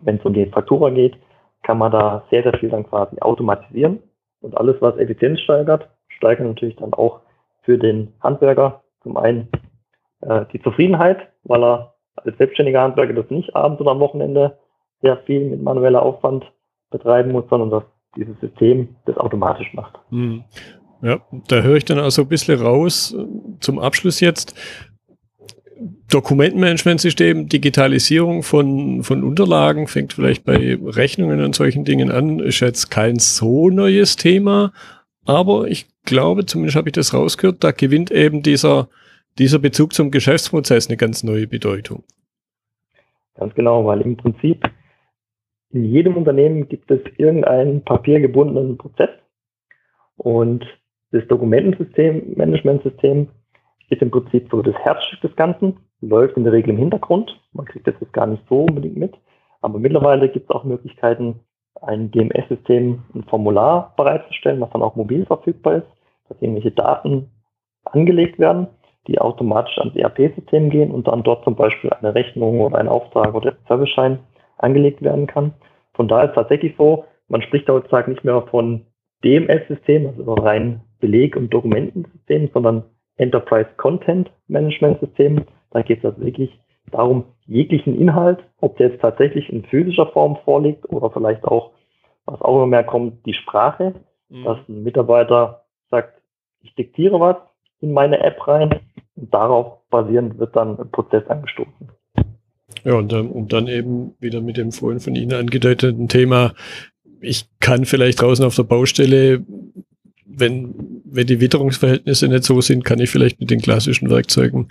wenn 0.00 0.16
es 0.16 0.24
um 0.24 0.34
die 0.34 0.46
Faktura 0.46 0.90
geht, 0.90 1.16
kann 1.62 1.78
man 1.78 1.92
da 1.92 2.24
sehr, 2.30 2.42
sehr 2.42 2.56
viel 2.58 2.70
dann 2.70 2.88
quasi 2.88 3.18
automatisieren. 3.20 4.00
Und 4.40 4.56
alles, 4.56 4.76
was 4.80 4.96
Effizienz 4.96 5.40
steigert, 5.40 5.88
steigert 6.08 6.46
natürlich 6.46 6.76
dann 6.76 6.92
auch 6.92 7.20
für 7.62 7.78
den 7.78 8.14
Handwerker 8.20 8.82
zum 9.02 9.16
einen 9.16 9.48
äh, 10.20 10.44
die 10.52 10.62
Zufriedenheit, 10.62 11.18
weil 11.44 11.64
er 11.64 11.94
als 12.16 12.36
selbstständiger 12.38 12.82
Handwerker 12.82 13.14
das 13.14 13.30
nicht 13.30 13.54
abends 13.54 13.80
oder 13.80 13.90
am 13.90 14.00
Wochenende 14.00 14.58
sehr 15.02 15.18
viel 15.18 15.48
mit 15.50 15.62
manueller 15.62 16.02
Aufwand 16.02 16.44
betreiben 16.90 17.32
muss, 17.32 17.44
sondern 17.48 17.70
dass 17.70 17.84
dieses 18.16 18.38
System 18.40 18.96
das 19.04 19.16
automatisch 19.16 19.72
macht. 19.74 19.98
Hm. 20.10 20.44
Ja, 21.00 21.20
da 21.46 21.62
höre 21.62 21.76
ich 21.76 21.84
dann 21.84 22.00
also 22.00 22.22
ein 22.22 22.28
bisschen 22.28 22.60
raus 22.60 23.16
zum 23.60 23.78
Abschluss 23.78 24.18
jetzt. 24.18 24.58
Dokumentenmanagementsystem, 26.10 27.48
Digitalisierung 27.48 28.42
von, 28.42 29.02
von 29.02 29.22
Unterlagen 29.22 29.86
fängt 29.86 30.14
vielleicht 30.14 30.44
bei 30.44 30.78
Rechnungen 30.82 31.44
und 31.44 31.54
solchen 31.54 31.84
Dingen 31.84 32.10
an, 32.10 32.38
ist 32.38 32.60
jetzt 32.60 32.90
kein 32.90 33.18
so 33.18 33.68
neues 33.68 34.16
Thema, 34.16 34.72
aber 35.26 35.68
ich 35.68 35.86
glaube, 36.04 36.46
zumindest 36.46 36.76
habe 36.76 36.88
ich 36.88 36.94
das 36.94 37.12
rausgehört, 37.12 37.62
da 37.62 37.72
gewinnt 37.72 38.10
eben 38.10 38.42
dieser, 38.42 38.88
dieser 39.38 39.58
Bezug 39.58 39.92
zum 39.92 40.10
Geschäftsprozess 40.10 40.88
eine 40.88 40.96
ganz 40.96 41.22
neue 41.22 41.46
Bedeutung. 41.46 42.04
Ganz 43.34 43.54
genau, 43.54 43.84
weil 43.84 44.00
im 44.00 44.16
Prinzip 44.16 44.64
in 45.70 45.84
jedem 45.84 46.16
Unternehmen 46.16 46.68
gibt 46.68 46.90
es 46.90 47.00
irgendeinen 47.18 47.84
papiergebundenen 47.84 48.78
Prozess 48.78 49.10
und 50.16 50.64
das 51.10 51.26
Dokumentensystem, 51.28 52.34
Managementsystem 52.36 53.28
ist 53.90 54.02
im 54.02 54.10
Prinzip 54.10 54.48
so 54.50 54.62
das 54.62 54.74
Herzstück 54.76 55.20
des 55.20 55.36
Ganzen, 55.36 55.76
läuft 56.00 56.36
in 56.36 56.44
der 56.44 56.52
Regel 56.52 56.70
im 56.70 56.78
Hintergrund. 56.78 57.40
Man 57.52 57.66
kriegt 57.66 57.86
das 57.86 57.94
jetzt 58.00 58.12
gar 58.12 58.26
nicht 58.26 58.42
so 58.48 58.62
unbedingt 58.62 58.96
mit. 58.96 59.14
Aber 59.60 59.78
mittlerweile 59.78 60.28
gibt 60.28 60.48
es 60.48 60.54
auch 60.54 60.64
Möglichkeiten, 60.64 61.40
ein 61.80 62.10
DMS-System, 62.10 63.02
ein 63.14 63.24
Formular 63.24 63.94
bereitzustellen, 63.96 64.60
was 64.60 64.70
dann 64.70 64.82
auch 64.82 64.96
mobil 64.96 65.26
verfügbar 65.26 65.76
ist, 65.76 65.86
dass 66.28 66.40
irgendwelche 66.40 66.72
Daten 66.72 67.30
angelegt 67.84 68.38
werden, 68.38 68.68
die 69.06 69.20
automatisch 69.20 69.78
ans 69.78 69.96
ERP-System 69.96 70.70
gehen 70.70 70.90
und 70.90 71.08
dann 71.08 71.22
dort 71.22 71.44
zum 71.44 71.56
Beispiel 71.56 71.90
eine 71.90 72.14
Rechnung 72.14 72.60
oder 72.60 72.78
ein 72.78 72.88
Auftrag 72.88 73.34
oder 73.34 73.52
ein 73.52 73.56
Serviceschein 73.66 74.18
angelegt 74.58 75.02
werden 75.02 75.26
kann. 75.26 75.54
Von 75.94 76.08
daher 76.08 76.24
ist 76.24 76.30
es 76.30 76.34
tatsächlich 76.36 76.74
so, 76.76 77.04
man 77.28 77.42
spricht 77.42 77.68
heutzutage 77.68 78.10
nicht 78.10 78.24
mehr 78.24 78.42
von 78.42 78.86
DMS-System, 79.24 80.06
also 80.06 80.34
rein 80.34 80.82
Beleg- 81.00 81.36
und 81.36 81.52
Dokumentensystem, 81.52 82.50
sondern 82.52 82.84
Enterprise 83.16 83.68
Content 83.76 84.30
Management 84.46 85.00
System. 85.00 85.44
Da 85.70 85.82
geht 85.82 85.98
es 85.98 86.04
also 86.04 86.20
wirklich 86.20 86.58
darum, 86.90 87.24
jeglichen 87.46 87.98
Inhalt, 87.98 88.38
ob 88.60 88.76
der 88.78 88.90
jetzt 88.90 89.00
tatsächlich 89.00 89.50
in 89.50 89.64
physischer 89.64 90.06
Form 90.06 90.38
vorliegt 90.44 90.88
oder 90.90 91.10
vielleicht 91.10 91.44
auch, 91.44 91.72
was 92.24 92.40
auch 92.40 92.56
immer 92.56 92.66
mehr 92.66 92.84
kommt, 92.84 93.24
die 93.26 93.34
Sprache, 93.34 93.94
mhm. 94.28 94.44
dass 94.44 94.58
ein 94.68 94.82
Mitarbeiter 94.82 95.64
sagt, 95.90 96.20
ich 96.62 96.74
diktiere 96.74 97.20
was 97.20 97.36
in 97.80 97.92
meine 97.92 98.18
App 98.20 98.46
rein 98.46 98.80
und 99.16 99.32
darauf 99.32 99.78
basierend 99.90 100.38
wird 100.38 100.56
dann 100.56 100.78
ein 100.78 100.90
Prozess 100.90 101.26
angestoßen. 101.28 101.88
Ja, 102.84 102.94
und 102.94 103.12
dann, 103.12 103.28
und 103.28 103.52
dann 103.52 103.66
eben 103.66 104.14
wieder 104.20 104.40
mit 104.40 104.56
dem 104.56 104.72
vorhin 104.72 105.00
von 105.00 105.14
Ihnen 105.14 105.32
angedeuteten 105.32 106.08
Thema, 106.08 106.52
ich 107.20 107.48
kann 107.60 107.84
vielleicht 107.84 108.22
draußen 108.22 108.44
auf 108.44 108.54
der 108.54 108.62
Baustelle, 108.62 109.44
wenn, 110.26 111.02
wenn 111.04 111.26
die 111.26 111.40
Witterungsverhältnisse 111.40 112.28
nicht 112.28 112.44
so 112.44 112.60
sind, 112.60 112.84
kann 112.84 113.00
ich 113.00 113.10
vielleicht 113.10 113.40
mit 113.40 113.50
den 113.50 113.60
klassischen 113.60 114.10
Werkzeugen 114.10 114.68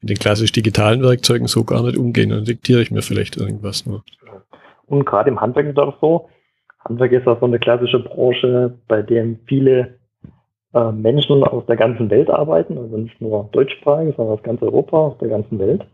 mit 0.00 0.10
den 0.10 0.18
klassisch 0.18 0.52
digitalen 0.52 1.02
Werkzeugen 1.02 1.46
so 1.46 1.64
gar 1.64 1.82
nicht 1.82 1.96
umgehen. 1.96 2.30
Dann 2.30 2.44
diktiere 2.44 2.82
ich 2.82 2.90
mir 2.90 3.02
vielleicht 3.02 3.36
irgendwas 3.36 3.86
nur. 3.86 4.02
Und 4.86 5.04
gerade 5.04 5.30
im 5.30 5.40
Handwerk 5.40 5.66
ist 5.66 5.78
das 5.78 5.94
so. 6.00 6.28
Handwerk 6.84 7.12
ist 7.12 7.26
auch 7.26 7.40
so 7.40 7.46
eine 7.46 7.58
klassische 7.58 7.98
Branche, 8.00 8.78
bei 8.86 9.02
der 9.02 9.26
viele 9.46 9.98
äh, 10.74 10.92
Menschen 10.92 11.42
aus 11.44 11.66
der 11.66 11.76
ganzen 11.76 12.10
Welt 12.10 12.30
arbeiten, 12.30 12.78
also 12.78 12.96
nicht 12.96 13.20
nur 13.20 13.48
deutschsprachig, 13.52 14.14
sondern 14.16 14.34
aus 14.34 14.42
ganz 14.42 14.62
Europa, 14.62 14.96
aus 14.96 15.18
der 15.18 15.28
ganzen 15.28 15.58
Welt. 15.58 15.84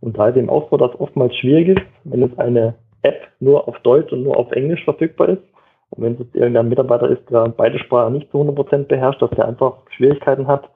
Und 0.00 0.18
da 0.18 0.28
ist 0.28 0.36
eben 0.36 0.50
auch 0.50 0.68
so, 0.70 0.76
dass 0.76 0.98
oftmals 0.98 1.34
schwierig 1.36 1.68
ist, 1.68 1.82
wenn 2.04 2.22
es 2.22 2.36
eine 2.38 2.74
App 3.02 3.28
nur 3.40 3.68
auf 3.68 3.78
Deutsch 3.80 4.12
und 4.12 4.24
nur 4.24 4.36
auf 4.36 4.50
Englisch 4.52 4.84
verfügbar 4.84 5.30
ist. 5.30 5.42
Und 5.90 6.02
wenn 6.04 6.14
es 6.14 6.34
irgendein 6.34 6.68
Mitarbeiter 6.68 7.08
ist, 7.08 7.22
der 7.30 7.48
beide 7.48 7.78
Sprachen 7.78 8.14
nicht 8.14 8.30
zu 8.30 8.38
100% 8.38 8.84
beherrscht, 8.84 9.22
dass 9.22 9.30
der 9.30 9.46
einfach 9.46 9.74
Schwierigkeiten 9.96 10.46
hat, 10.46 10.68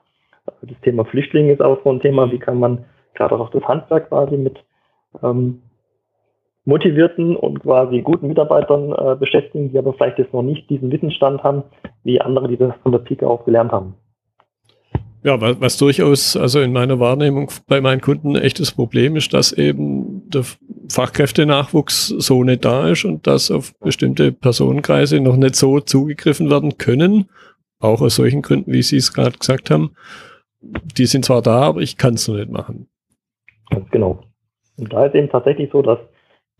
das 0.61 0.79
Thema 0.81 1.05
Flüchtlinge 1.05 1.53
ist 1.53 1.61
auch 1.61 1.79
so 1.83 1.91
ein 1.91 1.99
Thema. 1.99 2.31
Wie 2.31 2.39
kann 2.39 2.59
man 2.59 2.85
gerade 3.13 3.35
auch 3.35 3.49
das 3.49 3.63
Handwerk 3.63 4.09
quasi 4.09 4.37
mit 4.37 4.63
ähm, 5.23 5.61
motivierten 6.65 7.35
und 7.35 7.61
quasi 7.61 8.01
guten 8.01 8.27
Mitarbeitern 8.27 8.91
äh, 8.91 9.15
beschäftigen, 9.15 9.71
die 9.71 9.77
aber 9.77 9.93
vielleicht 9.93 10.19
jetzt 10.19 10.33
noch 10.33 10.43
nicht 10.43 10.69
diesen 10.69 10.91
Wissensstand 10.91 11.43
haben, 11.43 11.63
wie 12.03 12.19
andere, 12.19 12.47
die 12.49 12.57
das 12.57 12.73
von 12.83 12.91
der 12.91 12.99
Pike 12.99 13.25
auf 13.27 13.45
gelernt 13.45 13.71
haben. 13.71 13.95
Ja, 15.23 15.41
was, 15.41 15.59
was 15.59 15.77
durchaus, 15.77 16.37
also 16.37 16.61
in 16.61 16.73
meiner 16.73 16.99
Wahrnehmung 16.99 17.49
bei 17.67 17.81
meinen 17.81 18.01
Kunden 18.01 18.35
ein 18.35 18.43
echtes 18.43 18.71
Problem 18.71 19.15
ist, 19.15 19.33
dass 19.33 19.51
eben 19.51 20.29
der 20.29 20.43
Fachkräftenachwuchs 20.89 22.07
so 22.07 22.43
nicht 22.43 22.63
da 22.63 22.89
ist 22.89 23.03
und 23.03 23.27
dass 23.27 23.49
auf 23.49 23.73
bestimmte 23.79 24.31
Personenkreise 24.31 25.19
noch 25.19 25.37
nicht 25.37 25.55
so 25.55 25.79
zugegriffen 25.79 26.49
werden 26.49 26.77
können, 26.77 27.29
auch 27.79 28.01
aus 28.01 28.15
solchen 28.15 28.41
Gründen, 28.41 28.71
wie 28.71 28.83
Sie 28.83 28.97
es 28.97 29.13
gerade 29.13 29.37
gesagt 29.37 29.71
haben 29.71 29.91
die 30.97 31.05
sind 31.05 31.25
zwar 31.25 31.41
da, 31.41 31.61
aber 31.61 31.81
ich 31.81 31.97
kann 31.97 32.15
es 32.15 32.27
noch 32.27 32.35
nicht 32.35 32.51
machen. 32.51 32.87
Ganz 33.69 33.89
genau. 33.89 34.19
Und 34.77 34.93
da 34.93 35.05
ist 35.05 35.15
eben 35.15 35.29
tatsächlich 35.29 35.71
so, 35.71 35.81
dass 35.81 35.99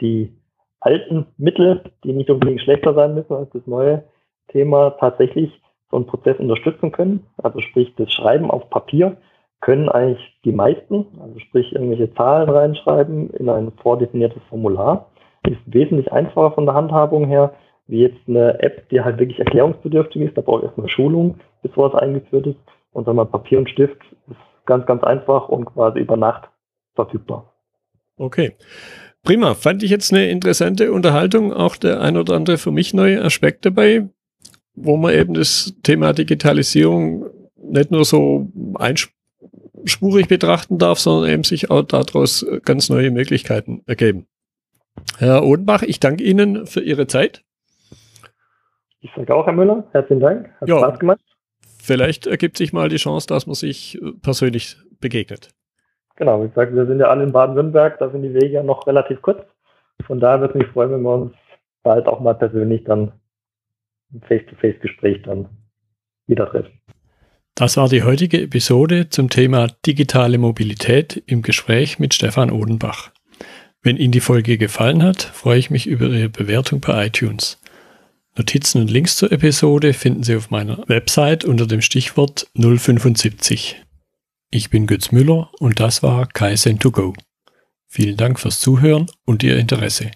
die 0.02 0.34
alten 0.80 1.26
Mittel, 1.38 1.84
die 2.04 2.14
nicht 2.14 2.30
unbedingt 2.30 2.62
schlechter 2.62 2.94
sein 2.94 3.16
müssen 3.16 3.34
als 3.34 3.50
das 3.52 3.66
neue 3.66 4.04
Thema, 4.50 4.92
tatsächlich 4.92 5.52
so 5.90 5.98
einen 5.98 6.08
Prozess 6.08 6.38
unterstützen 6.40 6.92
können. 6.92 7.26
Also 7.38 7.60
sprich, 7.62 7.94
das 7.98 8.12
Schreiben 8.12 8.52
auf 8.52 8.70
Papier 8.70 9.18
können 9.62 9.90
eigentlich 9.90 10.40
die 10.46 10.52
meisten, 10.52 11.06
also 11.20 11.40
sprich 11.40 11.74
irgendwelche 11.74 12.14
Zahlen 12.14 12.50
reinschreiben 12.50 13.32
in 13.32 13.50
ein 13.50 13.72
vordefiniertes 13.82 14.42
Formular. 14.50 15.10
Ist 15.48 15.58
wesentlich 15.66 16.12
einfacher 16.12 16.52
von 16.52 16.66
der 16.66 16.76
Handhabung 16.76 17.26
her, 17.26 17.54
wie 17.88 18.02
jetzt 18.02 18.20
eine 18.28 18.60
App, 18.62 18.90
die 18.90 19.02
halt 19.02 19.18
wirklich 19.18 19.40
erklärungsbedürftig 19.40 20.22
ist. 20.24 20.38
Da 20.38 20.42
brauche 20.42 20.60
ich 20.60 20.66
erstmal 20.66 20.90
Schulung, 20.90 21.40
bis 21.62 21.72
sowas 21.74 21.96
eingeführt 21.96 22.48
ist. 22.48 22.58
Und 22.98 23.08
dann 23.08 23.16
mal 23.16 23.26
Papier 23.26 23.60
und 23.60 23.70
Stift 23.70 24.02
ist 24.28 24.38
ganz, 24.66 24.88
ganz 24.88 25.04
einfach 25.04 25.50
und 25.50 25.66
quasi 25.66 26.00
über 26.00 26.18
Nacht 26.18 26.50
verfügbar. 26.96 27.54
Okay. 28.18 28.56
Prima. 29.22 29.54
Fand 29.54 29.84
ich 29.84 29.92
jetzt 29.92 30.12
eine 30.12 30.28
interessante 30.32 30.92
Unterhaltung. 30.92 31.54
Auch 31.54 31.76
der 31.76 32.02
ein 32.02 32.18
oder 32.18 32.34
andere 32.34 32.58
für 32.58 32.72
mich 32.72 32.96
neue 32.96 33.24
Aspekt 33.24 33.68
dabei, 33.68 34.10
wo 34.74 34.98
man 34.98 35.14
eben 35.14 35.36
das 35.36 35.76
Thema 35.84 36.14
Digitalisierung 36.14 37.30
nicht 37.56 37.92
nur 37.92 38.04
so 38.04 38.52
einspurig 38.80 40.28
betrachten 40.28 40.80
darf, 40.80 40.98
sondern 40.98 41.30
eben 41.30 41.44
sich 41.44 41.70
auch 41.70 41.84
daraus 41.84 42.44
ganz 42.66 42.90
neue 42.90 43.12
Möglichkeiten 43.12 43.84
ergeben. 43.86 44.26
Herr 45.20 45.46
Odenbach, 45.46 45.84
ich 45.84 46.00
danke 46.00 46.24
Ihnen 46.24 46.66
für 46.66 46.82
Ihre 46.82 47.06
Zeit. 47.06 47.44
Ich 49.02 49.12
sage 49.16 49.36
auch, 49.36 49.46
Herr 49.46 49.54
Müller, 49.54 49.84
herzlichen 49.92 50.22
Dank. 50.22 50.50
Hat 50.60 50.68
ja, 50.68 50.80
Spaß 50.80 50.98
gemacht. 50.98 51.22
Vielleicht 51.88 52.28
ergibt 52.28 52.58
sich 52.58 52.74
mal 52.74 52.90
die 52.90 52.98
Chance, 52.98 53.28
dass 53.28 53.48
man 53.48 53.56
sich 53.56 53.98
persönlich 54.22 54.76
begegnet. 55.00 55.52
Genau, 56.18 56.44
wie 56.44 56.50
gesagt, 56.50 56.76
wir 56.76 56.86
sind 56.86 57.00
ja 57.00 57.08
alle 57.08 57.24
in 57.24 57.32
Baden-Württemberg, 57.32 57.98
da 58.00 58.10
sind 58.10 58.24
die 58.24 58.34
Wege 58.34 58.50
ja 58.50 58.64
noch 58.64 58.86
relativ 58.88 59.22
kurz. 59.22 59.42
Von 60.06 60.20
daher 60.20 60.42
würde 60.42 60.54
es 60.56 60.60
mich 60.60 60.68
freuen, 60.74 60.92
wenn 60.92 61.02
wir 61.04 61.14
uns 61.14 61.34
bald 61.84 62.08
auch 62.08 62.20
mal 62.20 62.34
persönlich 62.34 62.84
dann 62.84 63.14
im 64.12 64.22
Face-to-Face-Gespräch 64.24 65.22
dann 65.24 65.48
wieder 66.28 66.50
treffen. 66.50 66.74
Das 67.56 67.78
war 67.78 67.88
die 67.88 68.04
heutige 68.04 68.42
Episode 68.42 69.08
zum 69.08 69.30
Thema 69.30 69.68
digitale 69.86 70.38
Mobilität 70.40 71.24
im 71.26 71.42
Gespräch 71.42 72.00
mit 72.00 72.14
Stefan 72.14 72.52
Odenbach. 72.52 73.12
Wenn 73.82 73.96
Ihnen 73.96 74.12
die 74.12 74.20
Folge 74.20 74.58
gefallen 74.58 75.04
hat, 75.04 75.22
freue 75.22 75.58
ich 75.58 75.70
mich 75.70 75.88
über 75.88 76.08
Ihre 76.08 76.28
Bewertung 76.28 76.82
bei 76.82 77.08
iTunes. 77.08 77.62
Notizen 78.38 78.82
und 78.82 78.92
Links 78.92 79.18
zur 79.18 79.32
Episode 79.32 79.94
finden 79.94 80.22
Sie 80.22 80.36
auf 80.36 80.52
meiner 80.52 80.88
Website 80.88 81.44
unter 81.44 81.66
dem 81.66 81.82
Stichwort 81.82 82.48
075. 82.54 83.78
Ich 84.52 84.70
bin 84.70 84.86
Götz 84.86 85.12
Müller 85.12 85.50
und 85.58 85.80
das 85.80 86.04
war 86.04 86.28
Kaizen2Go. 86.28 87.16
Vielen 87.88 88.16
Dank 88.16 88.40
fürs 88.40 88.60
Zuhören 88.60 89.08
und 89.26 89.42
Ihr 89.42 89.58
Interesse. 89.58 90.12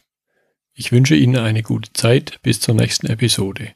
Ich 0.76 0.92
wünsche 0.92 1.16
Ihnen 1.16 1.38
eine 1.38 1.64
gute 1.64 1.94
Zeit 1.94 2.40
bis 2.44 2.60
zur 2.60 2.76
nächsten 2.76 3.08
Episode. 3.08 3.74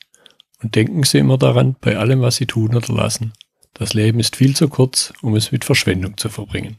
Und 0.62 0.76
denken 0.76 1.02
Sie 1.02 1.18
immer 1.18 1.40
daran, 1.40 1.76
bei 1.82 1.98
allem, 1.98 2.22
was 2.22 2.36
Sie 2.36 2.46
tun 2.46 2.76
oder 2.76 2.94
lassen. 2.94 3.34
Das 3.74 3.96
Leben 3.96 4.20
ist 4.20 4.36
viel 4.36 4.56
zu 4.56 4.70
kurz, 4.70 5.12
um 5.24 5.36
es 5.36 5.52
mit 5.52 5.66
Verschwendung 5.66 6.18
zu 6.18 6.30
verbringen. 6.30 6.78